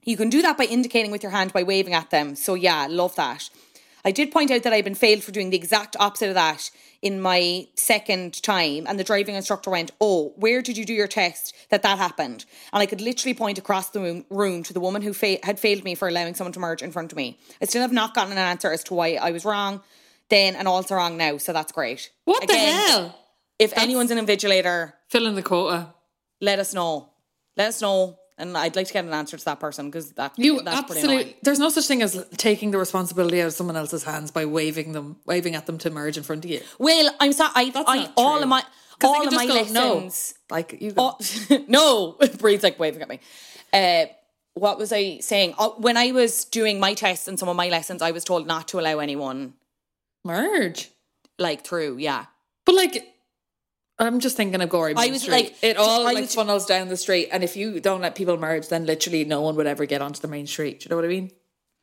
[0.04, 2.36] You can do that by indicating with your hand by waving at them.
[2.36, 3.48] So yeah, love that.
[4.04, 6.70] I did point out that I'd been failed for doing the exact opposite of that
[7.02, 11.08] in my second time, and the driving instructor went, "Oh, where did you do your
[11.08, 14.80] test that that happened?" And I could literally point across the room, room to the
[14.80, 17.38] woman who fa- had failed me for allowing someone to merge in front of me.
[17.60, 19.82] I still have not gotten an answer as to why I was wrong
[20.30, 22.10] then and also wrong now, so that's great.
[22.24, 23.18] What Again, the hell?
[23.60, 25.94] If anyone's an invigilator, Fill in the quota.
[26.40, 27.10] let us know.
[27.56, 30.32] Let us know, and I'd like to get an answer to that person because that
[30.38, 31.36] You that's pretty absolutely.
[31.42, 34.92] There's no such thing as taking the responsibility out of someone else's hands by waving
[34.92, 36.60] them, waving at them to merge in front of you.
[36.78, 37.50] Well, I'm sorry.
[37.54, 38.42] I, That's I all true.
[38.44, 38.62] of my
[39.04, 40.34] all of my go, lessons.
[40.50, 40.54] No.
[40.56, 41.16] Like you go.
[41.20, 43.20] Oh, no, Bríd's like waving at me.
[43.72, 44.06] Uh,
[44.54, 45.54] what was I saying?
[45.58, 48.46] Oh, when I was doing my tests and some of my lessons, I was told
[48.46, 49.54] not to allow anyone
[50.24, 50.90] merge.
[51.38, 51.96] like through.
[51.98, 52.26] Yeah,
[52.64, 53.06] But like,
[54.00, 55.32] I'm just thinking of Gorey I was Street.
[55.32, 58.14] like- it all I like was- funnels down the street, and if you don't let
[58.14, 60.80] people merge, then literally no one would ever get onto the main street.
[60.80, 61.30] Do you know what I mean?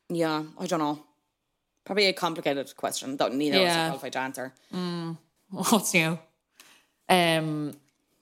[0.09, 1.03] Yeah, I don't know.
[1.85, 3.85] Probably a complicated question that neither of us Yeah.
[3.85, 4.53] are qualified to answer.
[5.51, 6.19] What's new?
[7.07, 7.73] Um,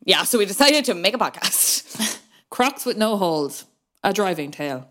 [0.03, 2.19] Yeah, so we decided to make a podcast.
[2.51, 3.65] Crocs with no holes,
[4.03, 4.87] a driving tale.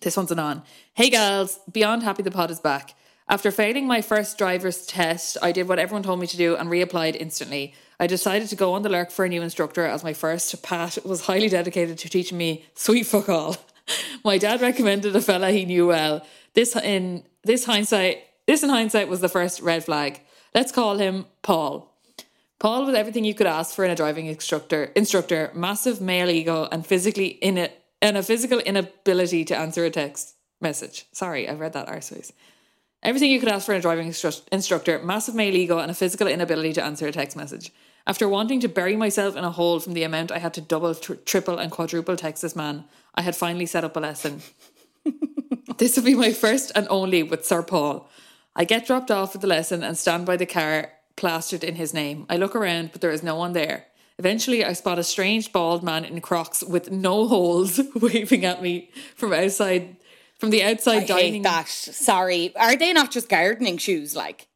[0.00, 0.62] This one's an on.
[0.94, 2.94] Hey girls, beyond happy the pod is back.
[3.26, 6.68] After failing my first driver's test, I did what everyone told me to do and
[6.68, 7.74] reapplied instantly.
[7.98, 10.98] I decided to go on the lurk for a new instructor as my first Pat
[11.06, 13.56] was highly dedicated to teaching me sweet fuck all.
[14.24, 16.26] My dad recommended a fella he knew well.
[16.54, 20.20] This in this hindsight, this in hindsight was the first red flag.
[20.54, 21.90] Let's call him Paul.
[22.58, 24.84] Paul was everything you could ask for in a driving instructor.
[24.96, 27.68] Instructor, massive male ego, and physically in
[28.00, 31.06] and a physical inability to answer a text message.
[31.12, 32.32] Sorry, I've read that arseways.
[33.04, 35.94] Everything you could ask for in a driving instru- instructor, massive male ego, and a
[35.94, 37.70] physical inability to answer a text message.
[38.06, 40.94] After wanting to bury myself in a hole from the amount I had to double,
[40.94, 42.84] tr- triple, and quadruple text this man,
[43.14, 44.40] I had finally set up a lesson.
[45.78, 48.08] this will be my first and only with Sir Paul.
[48.56, 51.92] I get dropped off at the lesson and stand by the car plastered in his
[51.92, 52.26] name.
[52.30, 53.86] I look around, but there is no one there.
[54.18, 58.90] Eventually, I spot a strange bald man in Crocs with no holes waving at me
[59.16, 59.96] from outside,
[60.44, 61.32] from the outside I dining.
[61.34, 61.68] hate that.
[61.68, 62.54] Sorry.
[62.56, 64.14] Are they not just gardening shoes?
[64.14, 64.46] Like,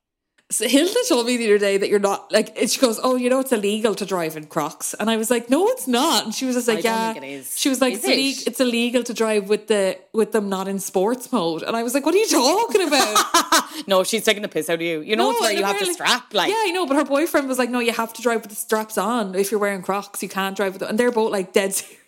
[0.51, 2.57] So Hilda told me the other day that you're not like.
[2.69, 5.51] She goes, "Oh, you know, it's illegal to drive in Crocs," and I was like,
[5.51, 7.59] "No, it's not." And she was just like, "Yeah." think it is.
[7.59, 8.13] She was like, it's, it?
[8.13, 11.83] illegal, "It's illegal to drive with the with them not in sports mode," and I
[11.83, 13.17] was like, "What are you talking about?"
[13.87, 15.03] no, she's taking the piss out of you.
[15.03, 16.33] You know, it's where you have to strap.
[16.33, 18.49] Like, yeah, I know, but her boyfriend was like, "No, you have to drive with
[18.51, 19.35] the straps on.
[19.35, 21.99] If you're wearing Crocs, you can't drive with them." And they're both like dead serious.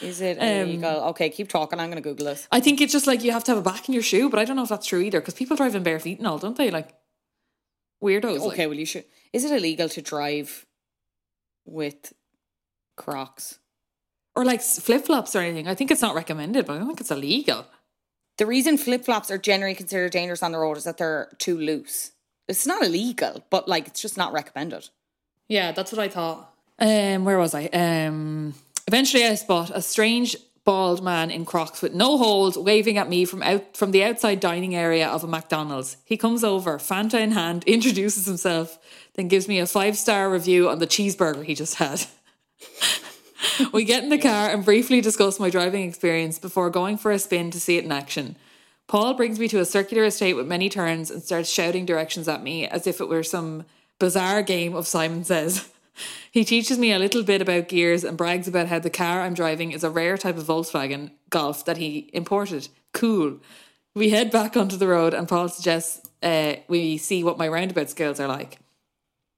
[0.00, 0.90] Is it Um, illegal?
[1.10, 1.78] okay, keep talking.
[1.80, 2.46] I'm going to Google this.
[2.52, 4.38] I think it's just like you have to have a back in your shoe, but
[4.38, 6.38] I don't know if that's true either because people drive in bare feet and all,
[6.38, 6.70] don't they?
[6.70, 6.94] Like
[8.02, 8.40] weirdos.
[8.40, 8.52] like.
[8.52, 9.04] Okay, well, you should.
[9.32, 10.66] Is it illegal to drive
[11.64, 12.12] with
[12.96, 13.58] Crocs?
[14.36, 15.68] or like flip flops or anything.
[15.68, 17.66] I think it's not recommended, but I don't think it's illegal.
[18.38, 21.56] The reason flip flops are generally considered dangerous on the road is that they're too
[21.56, 22.10] loose.
[22.48, 24.88] It's not illegal, but like it's just not recommended.
[25.46, 26.52] Yeah, that's what I thought.
[26.80, 27.66] Um, where was I?
[27.66, 28.54] Um,
[28.86, 33.24] eventually, I spot a strange bald man in Crocs with no holes, waving at me
[33.24, 35.98] from out from the outside dining area of a McDonald's.
[36.04, 38.78] He comes over, Fanta in hand, introduces himself,
[39.14, 42.06] then gives me a five star review on the cheeseburger he just had.
[43.72, 47.18] we get in the car and briefly discuss my driving experience before going for a
[47.18, 48.36] spin to see it in action.
[48.86, 52.42] Paul brings me to a circular estate with many turns and starts shouting directions at
[52.42, 53.64] me as if it were some
[53.98, 55.68] bizarre game of Simon Says.
[56.30, 59.34] He teaches me a little bit about gears and brags about how the car I'm
[59.34, 62.68] driving is a rare type of Volkswagen Golf that he imported.
[62.92, 63.38] Cool.
[63.94, 67.90] We head back onto the road and Paul suggests uh, we see what my roundabout
[67.90, 68.58] skills are like.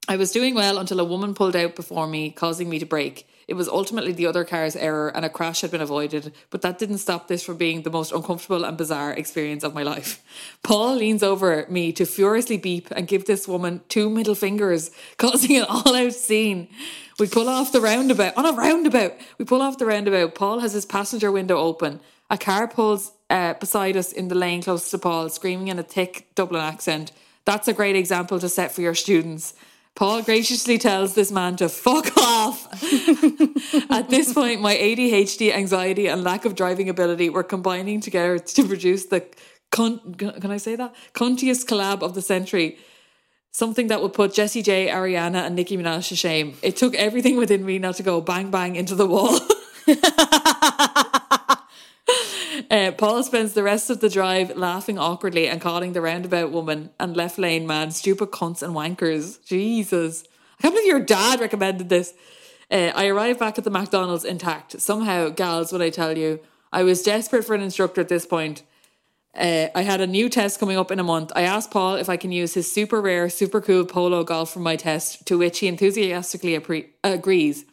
[0.09, 3.27] I was doing well until a woman pulled out before me, causing me to brake.
[3.49, 6.79] It was ultimately the other car's error and a crash had been avoided, but that
[6.79, 10.21] didn't stop this from being the most uncomfortable and bizarre experience of my life.
[10.65, 15.57] Paul leans over me to furiously beep and give this woman two middle fingers, causing
[15.57, 16.67] an all out scene.
[17.21, 18.37] We pull off the roundabout.
[18.37, 19.15] On a roundabout!
[19.39, 20.35] We pull off the roundabout.
[20.35, 22.01] Paul has his passenger window open.
[22.29, 25.85] A car pulls uh, beside us in the lane close to Paul, screaming in a
[25.85, 27.13] thick Dublin accent.
[27.45, 29.55] That's a great example to set for your students.
[29.97, 32.69] Paul graciously tells this man to fuck off.
[33.91, 38.65] At this point, my ADHD, anxiety, and lack of driving ability were combining together to
[38.69, 39.27] produce the
[39.71, 42.79] con- can I say that cuntiest collab of the century.
[43.53, 46.57] Something that would put Jessie J, Ariana, and Nicki Minaj to shame.
[46.61, 49.41] It took everything within me not to go bang bang into the wall.
[52.71, 56.91] Uh, Paul spends the rest of the drive laughing awkwardly and calling the roundabout woman
[56.99, 59.45] and left lane man stupid cunts and wankers.
[59.45, 60.25] Jesus.
[60.59, 62.13] I can't believe your dad recommended this.
[62.69, 64.81] Uh, I arrived back at the McDonald's intact.
[64.81, 66.41] Somehow, gals, what I tell you,
[66.73, 68.65] I was desperate for an instructor at this point.
[69.37, 71.31] Uh, I had a new test coming up in a month.
[71.37, 74.61] I asked Paul if I can use his super rare, super cool polo golf for
[74.61, 77.65] my test, to which he enthusiastically appre- agrees.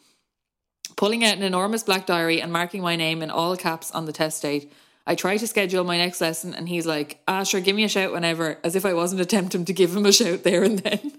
[0.97, 4.13] Pulling out an enormous black diary and marking my name in all caps on the
[4.13, 4.71] test date,
[5.05, 7.89] I try to schedule my next lesson, and he's like, "Ah, sure, give me a
[7.89, 11.13] shout whenever," as if I wasn't attempting to give him a shout there and then.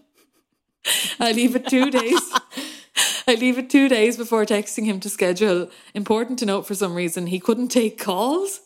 [1.21, 2.21] I leave it two days.
[3.27, 5.71] I leave it two days before texting him to schedule.
[5.95, 8.61] Important to note for some reason, he couldn't take calls.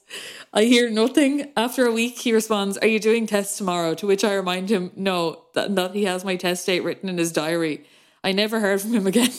[0.52, 1.52] I hear nothing.
[1.56, 3.94] After a week, he responds, Are you doing tests tomorrow?
[3.94, 7.18] To which I remind him, No, that, that he has my test date written in
[7.18, 7.84] his diary.
[8.24, 9.30] I never heard from him again.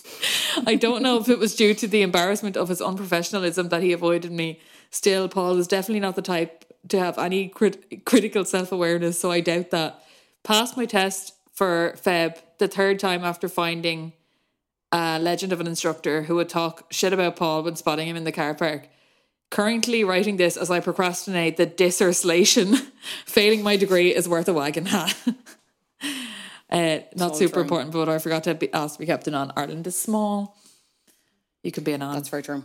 [0.66, 3.92] I don't know if it was due to the embarrassment of his unprofessionalism that he
[3.92, 4.60] avoided me.
[4.90, 9.30] Still, Paul is definitely not the type to have any crit- critical self awareness, so
[9.30, 10.02] I doubt that.
[10.44, 14.12] Passed my test for Feb the third time after finding
[14.92, 18.24] a legend of an instructor who would talk shit about Paul when spotting him in
[18.24, 18.88] the car park.
[19.50, 22.74] Currently writing this as I procrastinate the dissertation.
[23.26, 25.16] Failing my degree is worth a wagon hat.
[26.70, 29.52] uh, not super important, but I forgot to be asked to be captain on.
[29.56, 30.56] Ireland is small.
[31.62, 32.14] You can be an on.
[32.14, 32.64] That's very true.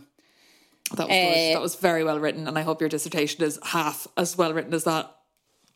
[0.96, 1.54] That was good.
[1.56, 4.74] That was very well written, and I hope your dissertation is half as well written
[4.74, 5.10] as that.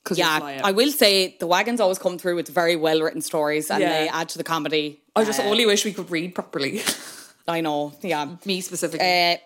[0.05, 3.71] Because Yeah, I will say the wagons always come through with very well written stories
[3.71, 3.89] and Yeah.
[4.05, 5.03] they add to the comedy.
[5.17, 6.83] I just Uh, only wish we could read properly.
[7.49, 8.37] I know, yeah.
[8.45, 9.07] Me specifically.
[9.07, 9.37] Uh,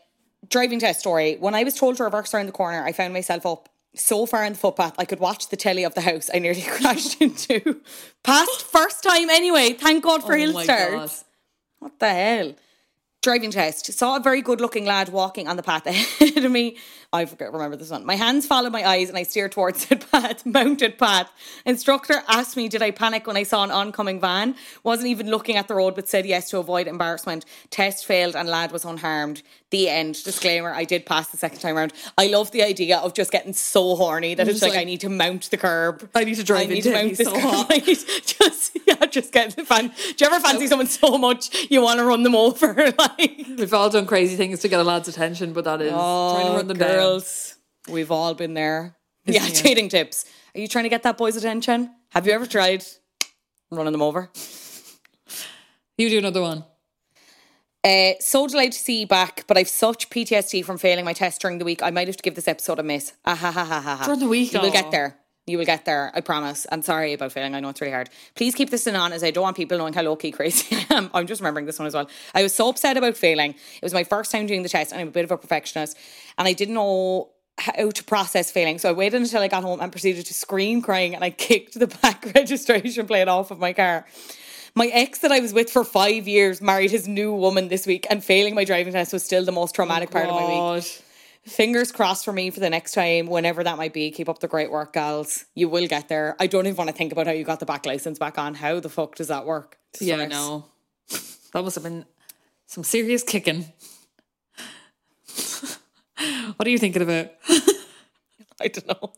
[0.49, 1.37] driving test story.
[1.41, 4.45] When I was told to reverse around the corner, I found myself up so far
[4.45, 6.29] in the footpath I could watch the telly of the house.
[6.33, 7.81] I nearly crashed into.
[8.23, 9.73] Past first time anyway.
[9.73, 11.25] Thank God for oh hill starts.
[11.79, 12.55] What the hell?
[13.23, 13.93] Driving test.
[13.93, 16.77] Saw a very good looking lad walking on the path ahead of me.
[17.15, 18.07] I forget, remember this one.
[18.07, 21.31] My hands followed my eyes and I steered towards the path, mounted path.
[21.67, 24.55] Instructor asked me, did I panic when I saw an oncoming van?
[24.83, 27.45] Wasn't even looking at the road, but said yes to avoid embarrassment.
[27.71, 29.43] Test failed and lad was unharmed.
[29.71, 30.23] The end.
[30.23, 31.95] Disclaimer, I did pass the second time around.
[32.19, 35.01] I love the idea of just getting so horny that it's like, like- I need
[35.01, 36.11] to mount the curb.
[36.15, 37.83] I need to drive I need into to mount this so curb.
[38.43, 39.89] Just yeah, just get the fan.
[39.89, 42.75] Do you ever fancy someone so much you want to run them over?
[42.99, 46.47] like We've all done crazy things to get a lad's attention, but that is trying
[46.47, 47.02] to oh, run them down.
[47.03, 47.57] Oh, girls,
[47.89, 48.97] we've all been there.
[49.25, 49.61] yeah, it?
[49.63, 50.25] dating tips.
[50.55, 51.91] Are you trying to get that boy's attention?
[52.11, 52.85] Have you ever tried
[53.71, 54.31] running them over?
[55.99, 56.65] You do another one.
[57.85, 61.41] Uh, so delighted to see you back, but I've such PTSD from failing my test
[61.41, 61.83] during the week.
[61.83, 63.13] I might have to give this episode a miss.
[63.25, 64.05] Ah, ha, ha, ha, ha, ha.
[64.05, 65.19] During the week, will get there.
[65.47, 66.13] You will get there.
[66.15, 66.69] I promise.
[66.71, 67.57] I'm sorry about failing.
[67.57, 68.11] I know it's really hard.
[68.37, 70.77] Please keep this in on as I don't want people knowing how low key crazy
[70.91, 71.11] I am.
[71.13, 72.09] I'm just remembering this one as well.
[72.33, 73.51] I was so upset about failing.
[73.51, 75.99] It was my first time doing the test and I'm a bit of a perfectionist
[76.39, 78.79] and I didn't know how to process failing.
[78.79, 81.77] So I waited until I got home and proceeded to scream crying and I kicked
[81.77, 84.07] the back registration plate off of my car.
[84.75, 88.07] My ex that I was with for five years married his new woman this week,
[88.09, 90.51] and failing my driving test was still the most traumatic part of my week.
[90.55, 91.03] Oh,
[91.45, 94.11] Fingers crossed for me for the next time, whenever that might be.
[94.13, 95.45] Keep up the great work, gals.
[95.55, 96.37] You will get there.
[96.39, 98.55] I don't even want to think about how you got the back license back on.
[98.55, 99.77] How the fuck does that work?
[100.01, 100.67] Yeah, I know.
[101.53, 102.07] That must have been
[102.67, 103.67] some serious kicking.
[106.57, 107.33] what are you thinking about?
[108.61, 109.13] I don't know.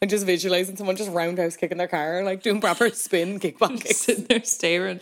[0.00, 3.98] I'm just visualizing someone just roundhouse kicking their car, like doing proper spin kickback kicks.
[3.98, 5.00] Sitting there staring.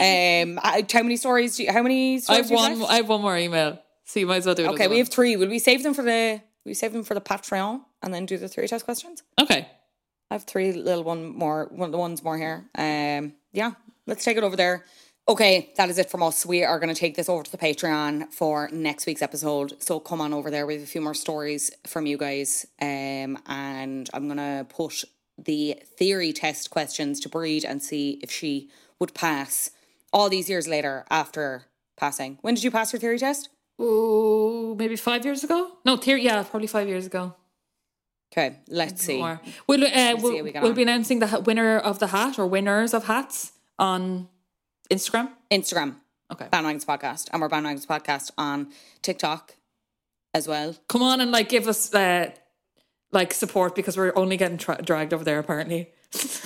[0.00, 1.56] Um, I- how many stories?
[1.56, 2.18] Do you, how many?
[2.18, 2.90] Stories I have one.
[2.90, 4.70] I have one more email, so you might as well do it.
[4.70, 5.36] Okay, we have three.
[5.36, 6.40] Will we save them for the?
[6.64, 9.22] We save them for the Patreon and then do the three test questions?
[9.38, 9.68] Okay.
[10.30, 12.64] I have three little one more, one the ones more here.
[12.76, 13.72] Um, yeah,
[14.06, 14.86] let's take it over there.
[15.28, 16.46] Okay, that is it from us.
[16.46, 19.82] We are going to take this over to the Patreon for next week's episode.
[19.82, 20.66] So come on over there.
[20.66, 25.04] We have a few more stories from you guys, um, and I'm going to put
[25.36, 29.70] the theory test questions to Bríd and see if she would pass
[30.14, 31.64] all these years later after
[31.98, 32.38] passing.
[32.40, 33.50] When did you pass your theory test?
[33.78, 35.72] Oh, maybe five years ago?
[35.84, 36.24] No, theory.
[36.24, 37.34] Yeah, probably five years ago.
[38.32, 39.20] Okay, let's see.
[39.20, 42.38] Or we'll uh, see we'll, how we we'll be announcing the winner of the hat
[42.38, 44.28] or winners of hats on
[44.90, 45.30] Instagram.
[45.50, 45.96] Instagram.
[46.32, 46.46] Okay.
[46.52, 47.28] Bandwagons Podcast.
[47.32, 48.68] And we're Bandwagons Podcast on
[49.00, 49.54] TikTok
[50.34, 50.74] as well.
[50.88, 52.30] Come on and like give us uh,
[53.12, 55.90] like support because we're only getting tra- dragged over there apparently.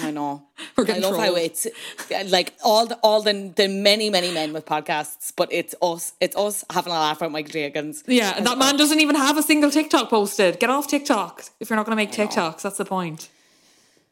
[0.00, 0.42] I know.
[0.76, 4.32] We're I getting love how it's uh, like all the all the, the many many
[4.32, 6.14] men with podcasts, but it's us.
[6.20, 8.02] It's us having a laugh at Michael Jenkins.
[8.06, 10.58] Yeah, and that man doesn't even have a single TikTok posted.
[10.58, 12.62] Get off TikTok if you're not going to make TikToks.
[12.62, 13.30] That's the point.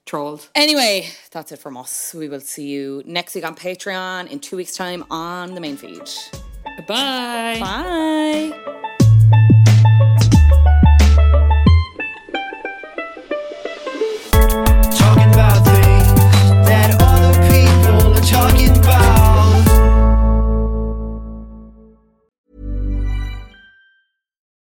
[0.06, 0.48] Trolled.
[0.54, 2.14] Anyway, that's it from us.
[2.14, 5.76] We will see you next week on Patreon in two weeks' time on the main
[5.76, 6.08] feed.
[6.86, 7.58] Bye.
[7.60, 8.76] Bye.